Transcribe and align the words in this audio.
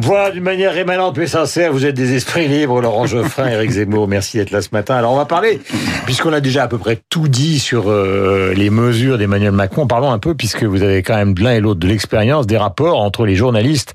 Voilà, 0.00 0.30
d'une 0.30 0.44
manière 0.44 0.76
émanante 0.76 1.16
mais 1.18 1.26
sincère, 1.26 1.72
vous 1.72 1.84
êtes 1.84 1.96
des 1.96 2.14
esprits 2.14 2.46
libres, 2.46 2.80
Laurent 2.80 3.06
Geoffrin, 3.06 3.48
Eric 3.50 3.70
Zemmour, 3.72 4.06
merci 4.06 4.36
d'être 4.36 4.52
là 4.52 4.62
ce 4.62 4.68
matin. 4.72 4.94
Alors 4.94 5.12
on 5.12 5.16
va 5.16 5.24
parler, 5.24 5.60
puisqu'on 6.04 6.32
a 6.32 6.40
déjà 6.40 6.62
à 6.62 6.68
peu 6.68 6.78
près 6.78 7.00
tout 7.10 7.26
dit 7.26 7.58
sur 7.58 7.90
euh, 7.90 8.54
les 8.54 8.70
mesures 8.70 9.18
d'Emmanuel 9.18 9.52
Macron, 9.52 9.88
parlons 9.88 10.12
un 10.12 10.18
peu, 10.18 10.34
puisque 10.34 10.62
vous 10.62 10.82
avez 10.82 11.02
quand 11.02 11.16
même 11.16 11.34
l'un 11.38 11.52
et 11.52 11.60
l'autre 11.60 11.80
de 11.80 11.88
l'expérience, 11.88 12.46
des 12.46 12.56
rapports 12.56 13.00
entre 13.00 13.26
les 13.26 13.34
journalistes 13.34 13.94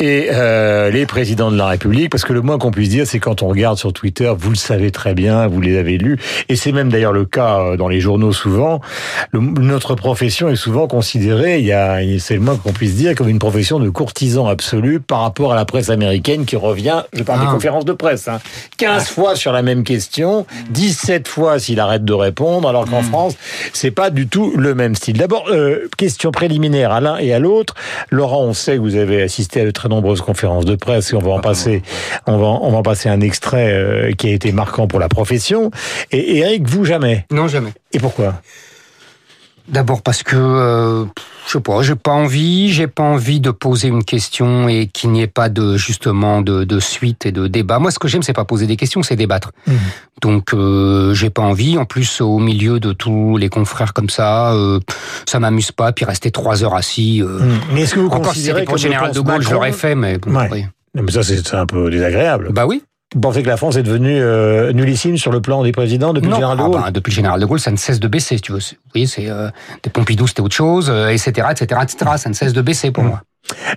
et 0.00 0.28
euh, 0.32 0.90
les 0.90 1.06
présidents 1.06 1.52
de 1.52 1.56
la 1.56 1.66
République, 1.66 2.10
parce 2.10 2.24
que 2.24 2.32
le 2.32 2.42
moins 2.42 2.58
qu'on 2.58 2.72
puisse 2.72 2.88
dire, 2.88 3.06
c'est 3.06 3.20
quand 3.20 3.42
on 3.42 3.48
regarde 3.48 3.78
sur 3.78 3.92
Twitter, 3.92 4.32
vous 4.36 4.50
le 4.50 4.56
savez 4.56 4.90
très 4.90 5.14
bien, 5.14 5.46
vous 5.46 5.60
les 5.60 5.76
avez 5.78 5.96
lus, 5.96 6.18
et 6.48 6.56
c'est 6.56 6.72
même 6.72 6.88
d'ailleurs 6.88 7.12
le 7.12 7.24
cas 7.24 7.60
euh, 7.60 7.76
dans 7.76 7.88
les 7.88 8.00
journaux 8.00 8.32
souvent, 8.32 8.80
le, 9.30 9.40
notre 9.40 9.94
profession 9.94 10.48
est 10.48 10.56
souvent 10.56 10.88
considérée, 10.88 11.60
il 11.60 11.66
y 11.66 11.72
a, 11.72 12.00
c'est 12.18 12.34
le 12.34 12.40
moins 12.40 12.56
qu'on 12.56 12.72
puisse 12.72 12.96
dire, 12.96 13.14
comme 13.14 13.28
une 13.28 13.38
profession 13.38 13.78
de 13.78 13.88
courtisan 13.90 14.48
absolu 14.48 14.98
par 14.98 15.20
rapport 15.20 15.35
à 15.44 15.54
la 15.54 15.64
presse 15.64 15.90
américaine 15.90 16.44
qui 16.46 16.56
revient, 16.56 17.02
je 17.12 17.22
parle 17.22 17.40
des 17.40 17.46
Ah. 17.48 17.52
conférences 17.52 17.84
de 17.84 17.92
presse, 17.92 18.26
hein, 18.28 18.40
15 18.78 19.08
fois 19.08 19.36
sur 19.36 19.52
la 19.52 19.62
même 19.62 19.84
question, 19.84 20.46
17 20.70 21.28
fois 21.28 21.58
s'il 21.58 21.78
arrête 21.80 22.04
de 22.04 22.12
répondre, 22.12 22.68
alors 22.68 22.86
qu'en 22.88 23.02
France, 23.02 23.34
c'est 23.72 23.90
pas 23.90 24.10
du 24.10 24.26
tout 24.28 24.52
le 24.56 24.74
même 24.74 24.94
style. 24.94 25.18
D'abord, 25.18 25.44
euh, 25.50 25.88
question 25.98 26.30
préliminaire 26.32 26.90
à 26.92 27.00
l'un 27.00 27.18
et 27.18 27.32
à 27.34 27.38
l'autre. 27.38 27.74
Laurent, 28.10 28.42
on 28.42 28.54
sait 28.54 28.76
que 28.76 28.80
vous 28.80 28.96
avez 28.96 29.22
assisté 29.22 29.60
à 29.60 29.64
de 29.64 29.70
très 29.70 29.88
nombreuses 29.88 30.20
conférences 30.22 30.64
de 30.64 30.74
presse 30.76 31.12
et 31.12 31.16
on 31.16 31.20
va 31.20 31.32
en 31.32 31.40
passer, 31.40 31.82
on 32.26 32.38
va, 32.38 32.46
on 32.46 32.70
va 32.70 32.78
en 32.78 32.82
passer 32.82 33.08
un 33.08 33.20
extrait 33.20 33.72
euh, 33.72 34.12
qui 34.12 34.28
a 34.28 34.32
été 34.32 34.52
marquant 34.52 34.86
pour 34.86 34.98
la 35.00 35.08
profession. 35.08 35.70
Et 36.12 36.38
Eric, 36.38 36.66
vous 36.68 36.84
jamais? 36.84 37.26
Non, 37.30 37.46
jamais. 37.48 37.70
Et 37.92 37.98
pourquoi? 37.98 38.34
D'abord 39.68 40.02
parce 40.02 40.22
que, 40.22 40.36
euh, 40.36 41.04
je 41.46 41.52
sais 41.52 41.60
pas, 41.60 41.82
j'ai 41.82 41.96
pas 41.96 42.12
envie, 42.12 42.72
j'ai 42.72 42.86
pas 42.86 43.02
envie 43.02 43.40
de 43.40 43.50
poser 43.50 43.88
une 43.88 44.04
question 44.04 44.68
et 44.68 44.86
qu'il 44.86 45.10
n'y 45.10 45.22
ait 45.22 45.26
pas 45.26 45.48
de 45.48 45.76
justement 45.76 46.40
de, 46.40 46.62
de 46.64 46.78
suite 46.80 47.26
et 47.26 47.32
de 47.32 47.48
débat. 47.48 47.80
Moi, 47.80 47.90
ce 47.90 47.98
que 47.98 48.06
j'aime, 48.06 48.22
c'est 48.22 48.32
pas 48.32 48.44
poser 48.44 48.66
des 48.66 48.76
questions, 48.76 49.02
c'est 49.02 49.16
débattre. 49.16 49.50
Donc, 50.22 50.54
euh, 50.54 51.14
j'ai 51.14 51.30
pas 51.30 51.42
envie. 51.42 51.78
En 51.78 51.84
plus, 51.84 52.20
au 52.20 52.38
milieu 52.38 52.78
de 52.78 52.92
tous 52.92 53.36
les 53.38 53.48
confrères 53.48 53.92
comme 53.92 54.08
ça, 54.08 54.52
euh, 54.54 54.78
ça 55.26 55.40
m'amuse 55.40 55.72
pas. 55.72 55.90
Puis 55.92 56.04
rester 56.04 56.30
trois 56.30 56.62
heures 56.62 56.74
assis. 56.76 57.20
euh, 57.22 57.40
Mais 57.74 57.82
est-ce 57.82 57.94
que 57.94 58.00
vous 58.00 58.06
Encore 58.06 58.20
si 58.26 58.28
considérez 58.30 58.64
pour 58.64 58.74
le 58.74 58.78
que 58.78 58.82
général 58.82 59.12
de 59.12 59.20
Gaulle, 59.20 59.42
je 59.42 59.50
l'aurais 59.50 59.72
fait, 59.72 59.94
mais 59.96 60.18
bon, 60.18 60.32
Ouais. 60.34 60.48
oui. 60.52 60.64
Mais 60.94 61.10
ça, 61.12 61.22
c'est 61.22 61.54
un 61.54 61.66
peu 61.66 61.90
désagréable. 61.90 62.48
Bah 62.52 62.66
oui. 62.66 62.82
Vous 63.16 63.20
pensez 63.22 63.42
que 63.42 63.48
la 63.48 63.56
France 63.56 63.76
est 63.76 63.82
devenue 63.82 64.20
euh, 64.20 64.74
nullissime 64.74 65.16
sur 65.16 65.32
le 65.32 65.40
plan 65.40 65.62
des 65.62 65.72
présidents 65.72 66.12
depuis 66.12 66.26
le 66.26 66.32
Non, 66.32 66.36
général 66.36 66.58
de 66.58 66.62
ah 66.62 66.66
Gaulle 66.68 66.82
ben, 66.82 66.90
depuis 66.90 67.12
le 67.12 67.16
général 67.16 67.40
de 67.40 67.46
Gaulle, 67.46 67.60
ça 67.60 67.70
ne 67.70 67.78
cesse 67.78 67.98
de 67.98 68.08
baisser, 68.08 68.36
si 68.36 68.42
tu 68.42 68.52
veux. 68.52 68.58
Vous 68.58 68.76
voyez, 68.92 69.06
c'est 69.06 69.30
euh, 69.30 69.48
des 69.82 69.88
Pompidou, 69.88 70.26
c'était 70.26 70.42
autre 70.42 70.54
chose, 70.54 70.90
euh, 70.90 71.08
etc., 71.08 71.48
etc., 71.50 71.80
etc. 71.82 72.10
Ça 72.18 72.28
ne 72.28 72.34
cesse 72.34 72.52
de 72.52 72.60
baisser 72.60 72.90
pour 72.90 73.04
moi. 73.04 73.22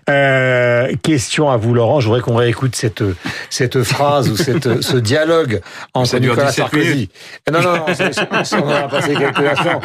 Euh, 0.10 0.94
question 1.04 1.50
à 1.50 1.56
vous, 1.56 1.74
Laurent. 1.74 2.02
Je 2.02 2.08
voudrais 2.08 2.20
qu'on 2.20 2.36
réécoute 2.36 2.76
cette 2.76 3.02
cette 3.50 3.82
phrase 3.84 4.30
ou 4.30 4.36
cette 4.36 4.82
ce 4.82 4.98
dialogue 4.98 5.62
entre 5.94 6.10
Ça 6.10 6.20
Nicolas 6.20 6.48
17 6.48 6.56
Sarkozy. 6.56 7.10
Non, 7.50 7.62
non, 7.62 7.76
non. 7.78 7.86
c'est- 7.94 8.12
c'est- 8.12 8.28
c'est- 8.44 8.56
on 8.58 8.68
en 8.68 8.72
a 8.72 8.88
passé 8.90 9.14
quelques 9.14 9.40
instants. 9.40 9.80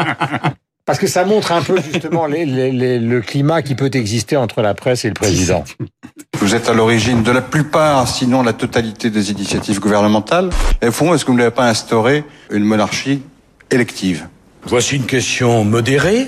Parce 0.87 0.99
que 0.99 1.07
ça 1.07 1.25
montre 1.25 1.53
un 1.53 1.63
peu 1.63 1.81
justement 1.81 2.27
les- 2.27 2.45
les- 2.45 2.73
les- 2.73 2.99
le 2.99 3.21
climat 3.23 3.63
qui 3.63 3.75
peut 3.75 3.89
exister 3.95 4.37
entre 4.37 4.63
la 4.63 4.75
presse 4.75 5.05
et 5.05 5.09
le 5.09 5.15
président. 5.15 5.65
Vous 6.45 6.55
êtes 6.55 6.69
à 6.69 6.75
l'origine 6.75 7.23
de 7.23 7.33
la 7.33 7.41
plupart, 7.41 8.07
sinon 8.07 8.43
la 8.43 8.53
totalité 8.53 9.09
des 9.09 9.31
initiatives 9.31 9.81
gouvernementales. 9.81 10.51
Et 10.83 10.89
au 10.89 10.93
fond, 10.93 11.15
est-ce 11.15 11.25
que 11.25 11.31
vous 11.31 11.39
n'avez 11.39 11.51
pas 11.51 11.67
instauré 11.67 12.23
une 12.51 12.65
monarchie 12.65 13.23
élective? 13.71 14.27
Voici 14.67 14.97
une 14.97 15.07
question 15.07 15.65
modérée. 15.65 16.27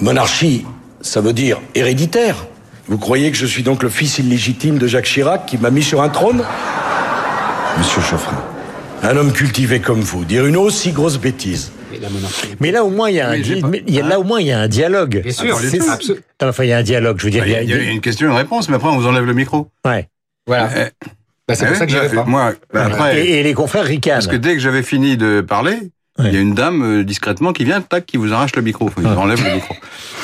Monarchie, 0.00 0.66
ça 1.02 1.20
veut 1.20 1.32
dire 1.32 1.60
héréditaire. 1.76 2.48
Vous 2.88 2.98
croyez 2.98 3.30
que 3.30 3.36
je 3.36 3.46
suis 3.46 3.62
donc 3.62 3.84
le 3.84 3.90
fils 3.90 4.18
illégitime 4.18 4.78
de 4.78 4.88
Jacques 4.88 5.04
Chirac 5.04 5.46
qui 5.46 5.56
m'a 5.56 5.70
mis 5.70 5.84
sur 5.84 6.02
un 6.02 6.08
trône? 6.08 6.42
Monsieur 7.78 8.02
Geoffrin. 8.02 8.42
Un 9.04 9.16
homme 9.16 9.30
cultivé 9.30 9.78
comme 9.78 10.00
vous, 10.00 10.24
dire 10.24 10.46
une 10.46 10.56
aussi 10.56 10.90
grosse 10.90 11.18
bêtise. 11.18 11.70
La 12.00 12.08
monarchie. 12.10 12.48
Mais 12.60 12.70
là 12.70 12.84
au 12.84 12.90
moins 12.90 13.10
il 13.10 13.16
y 13.16 13.20
a 13.20 13.28
un 13.30 13.38
di- 13.38 13.60
pas- 13.60 13.68
mais 13.68 13.82
il 13.86 13.94
y 13.94 14.00
a, 14.00 14.06
là 14.06 14.18
au 14.20 14.24
moins 14.24 14.40
il 14.40 14.46
y 14.46 14.52
a 14.52 14.58
un 14.60 14.68
dialogue. 14.68 15.20
Bien 15.22 15.32
sûr, 15.32 15.58
C'est- 15.58 15.88
absolument. 15.88 16.22
Enfin 16.42 16.64
il 16.64 16.68
y 16.68 16.72
a 16.72 16.78
un 16.78 16.82
dialogue. 16.82 17.16
Je 17.18 17.24
veux 17.24 17.30
dire. 17.30 17.46
Il 17.46 17.52
y, 17.52 17.56
a, 17.56 17.62
il 17.62 17.70
y 17.70 17.72
a 17.72 17.76
une 17.90 18.00
question 18.00 18.26
et 18.26 18.30
une 18.30 18.36
réponse, 18.36 18.68
mais 18.68 18.76
après 18.76 18.88
on 18.88 18.96
vous 18.98 19.06
enlève 19.06 19.24
le 19.24 19.34
micro. 19.34 19.68
Ouais. 19.86 20.08
Voilà. 20.46 20.70
Eh, 20.76 21.06
Bah, 21.46 21.54
c'est 21.54 21.66
pour 21.66 21.76
ça 21.76 21.84
que 21.86 21.92
j'y 21.92 21.98
vais 21.98 22.08
pas. 22.08 22.24
Moi, 22.24 22.54
bah, 22.72 22.86
après, 22.86 23.20
Et, 23.26 23.40
et 23.40 23.42
les 23.42 23.52
confrères 23.54 23.84
ricanent. 23.84 24.14
parce 24.14 24.26
que 24.28 24.36
dès 24.36 24.54
que 24.54 24.60
j'avais 24.60 24.82
fini 24.82 25.16
de 25.16 25.40
parler, 25.42 25.76
Ouais. 26.18 26.26
il 26.28 26.34
y 26.34 26.36
a 26.36 26.40
une 26.40 26.54
dame 26.54 27.00
euh, 27.00 27.04
discrètement 27.04 27.52
qui 27.52 27.64
vient, 27.64 27.80
tac, 27.80 28.06
qui 28.06 28.16
vous 28.18 28.32
arrache 28.32 28.54
le 28.56 28.62
micro, 28.62 28.86
Enfin, 28.86 29.02
ils 29.02 29.06
enlèvent 29.08 29.44
le 29.44 29.54
micro. 29.54 29.74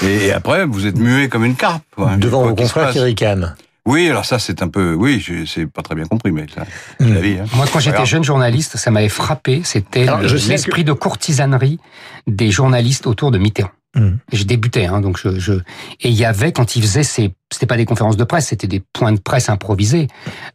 Et, 0.05 0.27
et 0.29 0.33
après, 0.33 0.65
vous 0.65 0.87
êtes 0.87 0.97
muet 0.97 1.29
comme 1.29 1.45
une 1.45 1.57
carpe. 1.57 1.83
quoi. 1.97 2.13
devant 2.17 2.43
vos 2.47 2.55
confrères 2.55 2.91
qui 2.93 3.01
ricanent. 3.01 3.55
Oui, 3.91 4.09
alors 4.09 4.25
ça 4.25 4.39
c'est 4.39 4.63
un 4.63 4.69
peu, 4.69 4.95
oui, 4.95 5.21
je- 5.21 5.45
c'est 5.45 5.67
pas 5.67 5.83
très 5.83 5.95
bien 5.95 6.05
compris, 6.07 6.33
mais 6.33 6.47
ça, 6.55 6.65
c'est 6.99 7.09
la 7.09 7.21
vie. 7.21 7.39
Hein. 7.41 7.47
Moi, 7.55 7.67
quand 7.73 7.81
j'étais 7.81 8.07
jeune 8.07 8.25
journaliste, 8.25 8.77
ça 8.77 8.91
m'avait 8.91 9.09
frappé. 9.09 9.63
C'était 9.65 10.07
l'esprit 10.53 10.85
de 10.85 10.93
courtisanerie 10.93 11.79
des 12.27 12.51
journalistes 12.51 13.07
autour 13.07 13.31
de 13.31 13.39
Mitterrand. 13.39 13.71
Mm. 13.97 14.11
Et 14.31 14.37
Je 14.37 14.45
débutais, 14.45 14.87
hein, 14.87 15.01
donc 15.01 15.19
je, 15.19 15.41
je... 15.41 15.53
et 15.55 16.09
il 16.09 16.15
y 16.15 16.25
avait 16.25 16.53
quand 16.53 16.77
il 16.77 16.83
faisait 16.83 17.03
ces, 17.03 17.33
c'était 17.51 17.67
pas 17.67 17.77
des 17.77 17.87
conférences 17.87 18.17
de 18.17 18.23
presse, 18.23 18.47
c'était 18.47 18.69
des 18.69 18.81
points 18.93 19.11
de 19.11 19.19
presse 19.19 19.49
improvisés, 19.49 20.07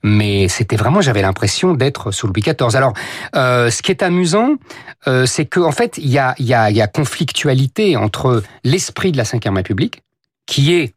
mais 0.03 0.47
c'était 0.47 0.77
vraiment, 0.77 1.01
j'avais 1.01 1.21
l'impression 1.21 1.73
d'être 1.73 2.11
sous 2.11 2.27
Louis 2.27 2.41
XIV. 2.41 2.73
Alors, 2.77 2.93
euh, 3.35 3.69
ce 3.69 3.81
qui 3.81 3.91
est 3.91 4.03
amusant, 4.03 4.51
euh, 5.07 5.25
c'est 5.25 5.45
que 5.45 5.59
en 5.59 5.73
fait, 5.73 5.97
il 5.97 6.07
y 6.07 6.17
a, 6.17 6.33
il 6.39 6.45
y 6.45 6.53
a, 6.53 6.69
il 6.69 6.77
y 6.77 6.81
a 6.81 6.87
conflictualité 6.87 7.97
entre 7.97 8.41
l'esprit 8.63 9.11
de 9.11 9.17
la 9.17 9.23
Ve 9.23 9.53
République, 9.53 10.01
qui 10.45 10.73
est 10.73 10.93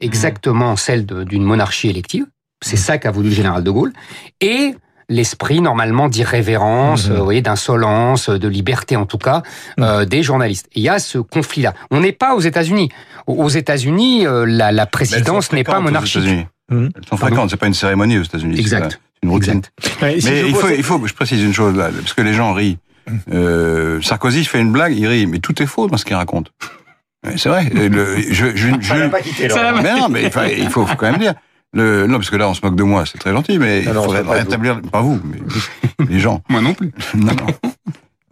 exactement 0.00 0.76
celle 0.76 1.06
d'une 1.06 1.42
monarchie 1.44 1.88
élective, 1.88 2.26
c'est 2.62 2.76
ça 2.76 2.98
qu'a 2.98 3.10
voulu 3.10 3.28
le 3.30 3.34
général 3.34 3.62
de 3.64 3.70
Gaulle, 3.70 3.92
et 4.40 4.74
l'esprit 5.08 5.60
normalement 5.60 6.08
d'irrévérence, 6.08 7.06
Mhm. 7.08 7.12
euh, 7.12 7.18
vous 7.18 7.24
voyez, 7.24 7.42
d'insolence, 7.42 8.28
de 8.30 8.48
liberté 8.48 8.94
en 8.96 9.06
tout 9.06 9.18
cas, 9.18 9.42
euh, 9.80 10.04
des 10.04 10.22
journalistes. 10.22 10.66
Et 10.72 10.80
il 10.80 10.82
y 10.84 10.88
a 10.88 10.98
ce 11.00 11.18
conflit-là. 11.18 11.74
On 11.90 12.00
n'est 12.00 12.12
pas 12.12 12.34
aux 12.36 12.40
États-Unis. 12.40 12.90
Aux 13.26 13.48
États-Unis, 13.48 14.26
euh, 14.26 14.44
la, 14.46 14.86
présidence 14.86 15.52
n'est 15.52 15.64
pas 15.64 15.80
monarchique. 15.80 16.22
États-Unis. 16.22 16.46
Mm. 16.70 16.88
Elles 16.94 17.06
sont 17.08 17.16
fréquentes, 17.16 17.50
c'est 17.50 17.56
pas 17.56 17.66
une 17.66 17.74
cérémonie 17.74 18.18
aux 18.18 18.22
États-Unis. 18.22 18.54
c'est 18.54 18.60
Exact. 18.60 18.90
c'est 18.92 19.26
une 19.26 19.30
routine. 19.30 19.62
Exact. 19.78 20.02
Ouais, 20.02 20.20
si 20.20 20.30
Mais 20.30 20.40
je 20.42 20.46
il 20.46 20.54
faut, 20.54 20.68
il 20.68 20.82
faut, 20.84 21.04
je 21.06 21.14
précise 21.14 21.42
une 21.42 21.52
chose 21.52 21.74
là, 21.76 21.90
parce 21.92 22.14
que 22.14 22.22
les 22.22 22.32
gens 22.32 22.52
rient. 22.52 22.78
Euh, 23.32 24.00
Sarkozy 24.02 24.44
fait 24.44 24.60
une 24.60 24.70
blague, 24.70 24.96
il 24.96 25.06
rit, 25.08 25.26
mais 25.26 25.40
tout 25.40 25.60
est 25.60 25.66
faux 25.66 25.88
dans 25.88 25.96
ce 25.96 26.04
qu'il 26.04 26.14
raconte. 26.14 26.52
C'est 27.36 27.48
vrai. 27.48 27.64
Le- 27.72 28.16
je, 28.30 28.46
je, 28.54 28.68
je, 28.80 28.86
Ça 28.86 28.96
n'a 28.98 29.08
pas 29.08 29.20
quitté, 29.20 29.48
mais 29.82 29.94
non, 29.94 30.08
mais 30.08 30.26
enfin, 30.26 30.46
il 30.46 30.68
faut, 30.68 30.86
faut 30.86 30.96
quand 30.96 31.10
même 31.10 31.20
dire. 31.20 31.34
Le, 31.72 32.06
non, 32.06 32.14
parce 32.16 32.30
que 32.30 32.36
là, 32.36 32.48
on 32.48 32.54
se 32.54 32.60
moque 32.64 32.74
de 32.76 32.82
moi, 32.82 33.04
c'est 33.06 33.18
très 33.18 33.30
gentil, 33.32 33.58
mais 33.58 33.82
Non, 33.82 33.90
il 33.90 33.94
non, 33.94 34.02
faudrait 34.04 34.22
rétablir, 34.40 34.80
pas 34.90 35.02
vous, 35.02 35.20
mais 35.24 35.38
les 36.08 36.18
gens. 36.18 36.42
Moi 36.48 36.60
non 36.60 36.74
plus. 36.74 36.90
Non, 37.14 37.26
non. 37.32 37.70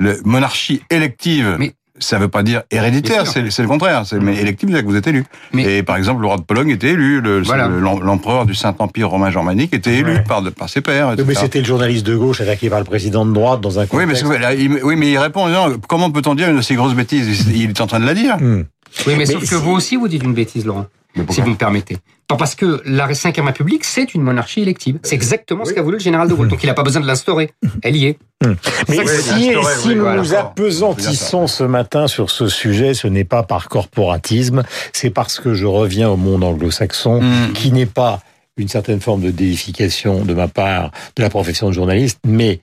Le 0.00 0.20
monarchie 0.24 0.80
élective, 0.90 1.56
Mais- 1.58 1.74
ça 2.00 2.18
veut 2.18 2.28
pas 2.28 2.42
dire 2.44 2.62
héréditaire, 2.70 3.26
c'est 3.26 3.48
c'est 3.50 3.62
le 3.62 3.68
contraire. 3.68 4.02
C'est 4.06 4.18
mais 4.20 4.36
élective, 4.36 4.70
c'est 4.72 4.82
que 4.82 4.86
vous 4.88 4.96
êtes 4.96 5.06
élu. 5.08 5.24
Mais- 5.52 5.78
Et 5.78 5.82
par 5.84 5.96
exemple, 5.96 6.20
le 6.22 6.26
roi 6.28 6.36
de 6.36 6.42
Pologne 6.42 6.70
était 6.70 6.90
élu, 6.90 7.20
le- 7.20 7.42
Voilà. 7.42 7.66
le- 7.68 7.78
l'empereur 7.80 8.44
du 8.46 8.54
Saint-Empire 8.54 9.08
romain 9.08 9.30
germanique 9.30 9.72
était 9.74 9.94
élu 9.94 10.12
Ouais. 10.14 10.24
par, 10.26 10.42
de- 10.42 10.50
par 10.50 10.68
ses 10.68 10.80
pairs. 10.80 11.10
Oui, 11.10 11.14
mais 11.18 11.22
etc. 11.32 11.40
c'était 11.42 11.58
le 11.60 11.64
journaliste 11.64 12.06
de 12.06 12.16
gauche 12.16 12.40
attaqué 12.40 12.70
par 12.70 12.78
le 12.80 12.84
président 12.84 13.24
de 13.26 13.32
droite 13.32 13.60
dans 13.60 13.78
un 13.78 13.82
Oui, 13.82 13.88
mais, 14.06 14.14
contexte. 14.14 14.26
c'est- 14.32 14.38
là, 14.38 14.54
il, 14.54 14.80
oui, 14.84 14.94
mais 14.96 15.10
il 15.10 15.18
répond 15.18 15.44
en 15.44 15.48
disant, 15.48 15.68
comment 15.88 16.10
peut-on 16.10 16.34
dire 16.36 16.48
une 16.48 16.58
aussi 16.58 16.74
grosse 16.74 16.94
bêtise? 16.94 17.46
Il 17.48 17.56
il 17.62 17.70
est 17.70 17.80
en 17.80 17.86
train 17.88 18.00
de 18.00 18.06
la 18.06 18.14
dire. 18.14 18.36
Hmm. 18.38 18.62
Oui, 19.06 19.12
mais, 19.12 19.16
Mais 19.18 19.26
sauf 19.26 19.44
si- 19.44 19.50
que 19.50 19.54
vous 19.56 19.72
aussi, 19.72 19.96
vous 19.96 20.08
dites 20.08 20.22
une 20.22 20.34
bêtise, 20.34 20.64
Laurent. 20.66 20.86
Mais 21.16 21.24
Si 21.30 21.40
vous 21.40 21.50
me 21.50 21.56
permettez. 21.56 21.96
Parce 22.28 22.54
que 22.54 22.82
la 22.84 23.06
Ve 23.06 23.14
République, 23.46 23.84
c'est 23.84 24.14
une 24.14 24.22
monarchie 24.22 24.60
élective. 24.60 24.98
C'est 25.02 25.14
exactement 25.14 25.64
ce 25.64 25.72
qu'a 25.72 25.80
voulu 25.82 25.96
le 25.96 26.02
général 26.02 26.28
de 26.28 26.34
Gaulle. 26.34 26.48
Donc 26.48 26.62
il 26.62 26.66
n'a 26.66 26.74
pas 26.74 26.82
besoin 26.82 27.00
de 27.00 27.06
l'instaurer. 27.06 27.50
Elle 27.82 27.96
y 27.96 28.06
est. 28.06 28.18
Mais 28.44 28.54
C'est 28.88 29.06
ça 29.06 29.36
si, 29.38 29.94
nous 29.94 30.14
nous 30.14 30.34
appesantissons 30.34 31.46
ce 31.46 31.64
matin 31.64 32.06
sur 32.06 32.30
ce 32.30 32.48
sujet, 32.48 32.92
ce 32.94 33.08
n'est 33.08 33.24
pas 33.24 33.42
par 33.42 33.68
corporatisme, 33.68 34.62
c'est 34.92 35.10
parce 35.10 35.40
que 35.40 35.54
je 35.54 35.66
reviens 35.66 36.10
au 36.10 36.16
monde 36.16 36.44
anglo-saxon, 36.44 37.20
Mm. 37.22 37.52
qui 37.54 37.72
n'est 37.72 37.86
pas 37.86 38.20
une 38.58 38.68
certaine 38.68 39.00
forme 39.00 39.22
de 39.22 39.30
déification 39.30 40.24
de 40.24 40.34
ma 40.34 40.48
part 40.48 40.90
de 41.16 41.22
la 41.22 41.30
profession 41.30 41.68
de 41.68 41.72
journaliste, 41.74 42.18
mais 42.26 42.60